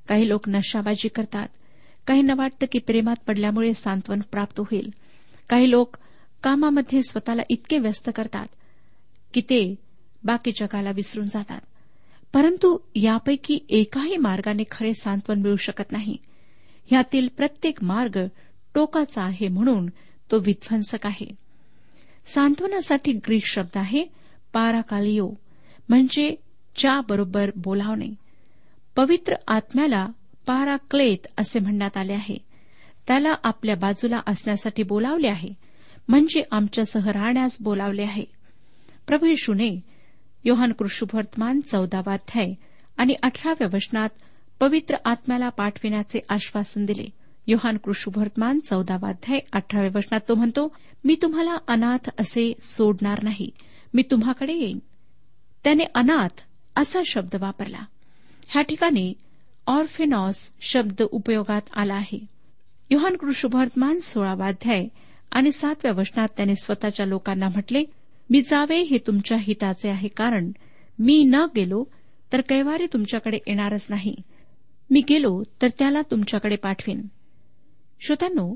काही 0.09 0.28
लोक 0.28 0.48
नशाबाजी 0.48 1.09
करतात 1.09 1.48
काहींना 2.07 2.33
वाटतं 2.37 2.66
की 2.72 2.78
प्रेमात 2.78 3.16
पडल्यामुळे 3.26 3.74
सांत्वन 3.74 4.20
प्राप्त 4.20 4.61
होईल 4.61 4.92
काही 5.48 5.70
लोक 5.70 5.96
कामामध्ये 6.42 7.02
स्वतःला 7.02 7.42
इतके 7.50 7.78
व्यस्त 7.78 8.11
करतात 8.14 8.46
की 9.35 9.40
ते 9.40 9.74
बाकी 10.24 10.50
जगाला 10.50 10.90
विसरून 10.90 11.26
जातात. 11.26 11.61
परंतु 12.33 12.78
यापैकी 12.94 13.59
एकाही 13.68 14.16
मार्गाने 14.16 14.62
खरे 14.70 14.94
सांत्वन 14.94 15.40
मिळू 15.40 15.57
शकत 15.57 15.92
नाही. 15.92 16.16
ह्यातील 16.87 17.28
प्रत्येक 17.37 17.85
मार्ग 17.85 18.16
टोकाचा 18.74 19.22
आहे 19.22 19.48
म्हणून 19.48 19.87
तो 20.31 20.38
विध्वंसक 20.38 21.07
आहे. 21.07 21.26
सांत्वनासाठी 22.26 23.12
ग्रीक 23.12 23.46
शब्द 23.46 23.78
आहे 23.78 24.05
पाराकालिओ 24.52 25.31
म्हणजे 25.88 26.35
च्या 26.76 27.00
बरोबर 27.00 27.50
बोलावणे. 27.57 28.14
पवित्र 28.96 29.35
आत्म्याला 29.48 30.07
पाराक्लेत 30.46 31.26
असे 31.38 31.59
म्हणण्यात 31.59 31.96
आले 31.96 32.12
आहे. 32.12 32.37
त्याला 33.07 33.35
आपल्या 33.42 33.76
बाजूला 33.76 34.20
असण्यासाठी 34.26 34.83
बोलावले 34.83 35.28
आहे. 35.28 35.62
म्हणजे 36.12 36.42
आमच्यासह 36.51 37.11
राहण्यास 37.11 37.57
बोलावले 37.61 38.03
आहे. 38.03 38.25
प्रभू 39.07 39.27
येशूने 39.27 39.81
योहान 40.44 40.72
कृष्णवर्तमान 40.72 41.61
चौदावाध्याय 41.61 42.55
आणि 42.96 43.14
अठराव्या 43.22 43.68
वचनात 43.72 44.09
पवित्र 44.61 44.96
आत्म्याला 45.05 45.48
पाठविण्याचे 45.48 46.20
आश्वासन 46.29 46.85
दिले. 46.85 47.05
योहान 47.46 47.77
कृष्णवर्तमान 47.77 48.59
चौदावाध्याय 48.59 49.38
अठराव्या 49.53 49.90
वचनात 49.94 50.20
तो 50.29 50.35
म्हणतो 50.35 50.77
मी 51.05 51.16
तुम्हाला 51.22 51.57
अनाथ 51.68 52.11
असे 52.20 52.53
सोडणार 52.61 53.22
नाही. 53.22 53.51
मी 53.94 54.03
तुम्हाकडे 54.03 54.53
येईन. 54.53 54.79
त्याने 55.64 55.85
अनाथ 55.94 56.40
असा 56.77 57.01
शब्द 57.07 57.37
वापरला. 57.37 57.85
ह्या 58.48 58.62
ठिकाणी 58.62 59.14
ऑर्फेनॉस 59.66 60.53
शब्द 60.61 61.03
उपयोगात 61.03 61.62
आला 61.77 61.94
आहे. 61.94 62.27
योहान 62.90 63.16
कृष्णवर्तमान 63.16 64.01
सोळावाध्याय 64.01 64.88
आणि 65.33 65.53
सातव्या 65.53 65.92
वचनात 65.92 66.29
त्याने 66.37 66.55
स्वतःच्या 66.55 67.07
लोकांना 67.07 67.49
म्हटले 67.49 67.85
मी 68.31 68.42
जावे 68.42 68.81
हे 68.81 68.99
तुमच्या 68.99 69.38
हिताचे 69.40 69.88
आहे 69.88 70.09
कारण 70.09 70.53
मी 70.99 71.25
न 71.25 71.35
गेलो 71.35 71.85
तर 72.33 72.40
कैवारी 72.40 72.87
तुमच्याकडे 72.87 73.38
येणारच 73.47 73.87
नाही. 73.90 74.14
मी 74.90 75.01
गेलो 75.09 75.42
तर 75.62 75.68
त्याला 75.79 76.03
तुमच्याकडे 76.03 76.57
पाठवीन. 76.57 77.03
श्रोत्यांनो 78.01 78.55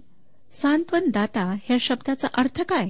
सांत्वनदाता 0.51 1.55
ह्या 1.65 1.77
शब्दाचा 1.81 2.29
अर्थ 2.35 2.63
काय? 2.63 2.89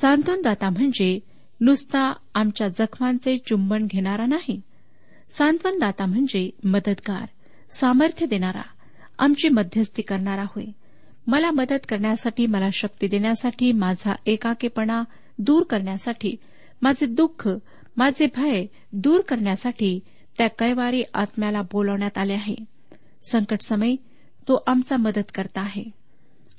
सांत्वनदाता 0.00 0.70
म्हणजे 0.70 1.20
नुसता 1.60 2.12
आमच्या 2.34 2.68
जखमांचे 2.68 3.38
चुंबन 3.38 3.86
घेणारा 3.86 4.26
नाही. 4.26 4.60
सांत्वनदाता 5.30 6.06
म्हणजे 6.06 6.50
मदतगार 6.64 7.26
सामर्थ्य 7.70 8.26
देणारा 8.26 8.62
आमची 9.18 9.48
मध्यस्थी 9.48 10.02
करणारा 10.02 10.42
होय. 10.42 10.64
मला 11.26 11.50
मदत 11.50 11.86
करण्यासाठी 11.88 12.46
मला 12.46 12.68
शक्ती 12.72 13.06
देण्यासाठी 13.06 13.72
माझा 13.72 14.12
एकाकेपणा 14.26 15.02
दूर 15.38 15.62
करण्यासाठी 15.62 16.36
माझे 16.82 17.06
दुःख 17.06 17.48
माझे 17.96 18.26
भय 18.36 18.66
दूर 18.92 19.20
करण्यासाठी 19.20 20.00
त्या 20.38 20.48
कैवारी 20.48 21.02
आत्म्याला 21.14 21.62
बोलवण्यात 21.62 22.18
आले 22.18 22.32
आहे. 22.32 22.54
संकट 23.30 23.60
समय 23.60 23.96
तो 24.48 24.64
आमचा 24.66 24.96
मदत 24.96 25.34
करता 25.34 25.60
आहे. 25.60 25.90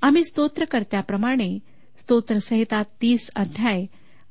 आम्ही 0.02 0.24
स्तोत्रकर्त्याप्रमाणे 0.24 1.60
स्तोत्रसहिता 1.98 2.82
तीस 3.02 3.30
अध्याय 3.36 3.86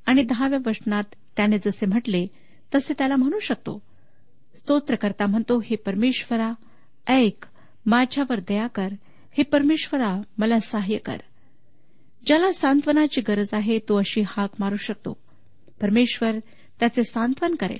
आणि 0.07 0.23
दहाव्या 0.23 0.59
वचनात 0.67 1.05
त्याने 1.37 1.59
जसे 1.59 1.87
म्हटले 1.87 2.27
तसे 2.75 2.95
त्याला 2.99 3.17
म्हणू 3.17 3.39
शकतो. 3.39 3.83
स्तोत्रकर्ता 4.57 5.27
म्हणतो 5.27 5.61
हे 5.61 5.77
परमेश्वरा 5.77 6.53
ऐक 7.07 7.47
माझ्यावर 7.87 8.41
दया 8.41 8.67
कर 8.67 8.89
हे 9.39 9.43
परमेश्वरा 9.43 10.23
मला 10.39 10.59
सहाय्य 10.59 10.97
कर. 10.97 11.17
ज्याला 12.27 12.53
सांत्वनाची 12.53 13.21
गरज 13.21 13.49
आहे 13.53 13.79
तो 13.79 13.99
अशी 13.99 14.21
हाक 14.21 14.51
मारू 14.59 14.77
शकतो. 14.77 15.13
परमेश्वर 15.81 16.39
त्याचे 16.81 17.05
सांत्वन 17.05 17.55
करेल 17.55 17.79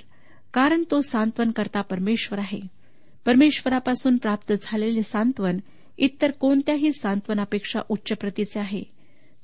कारण 0.53 0.83
तो 0.91 1.01
सांत्वन 1.01 1.51
करता 1.51 1.81
परमेश्वर 1.81 2.39
आहे. 2.39 2.59
परमेश्वरापासून 3.25 4.17
प्राप्त 4.17 4.53
झालेले 4.61 5.03
सांत्वन 5.03 5.57
इतर 5.97 6.31
कोणत्याही 6.31 6.93
सांत्वनापेक्षा 6.93 7.79
उच्च 7.89 8.17
प्रतीचे 8.17 8.59
आहे. 8.59 8.83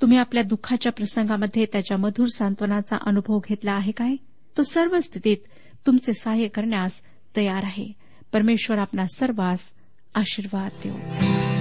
तुम्ही 0.02 0.18
आपल्या 0.18 0.44
दुःखाच्या 0.44 0.92
प्रसंगामध्ये 0.92 1.66
त्याच्या 1.66 1.98
मधुर 1.98 2.28
सांत्वनाचा 2.28 2.98
अनुभव 3.06 3.40
घेतला 3.40 3.72
आहे 3.72 3.92
काय? 3.92 4.16
तो 4.58 4.64
सर्व 4.64 5.00
स्थितीत 5.00 5.38
तुमचे 5.86 6.14
सहाय्य 6.14 6.48
करण्यास 6.48 7.02
तयार 7.38 7.64
आहे. 7.64 7.92
परमेश्वर 8.34 8.78
आपला 8.78 9.06
सर्वांस 9.16 9.74
आशीर्वाद 10.16 10.72
देऊ. 10.84 11.61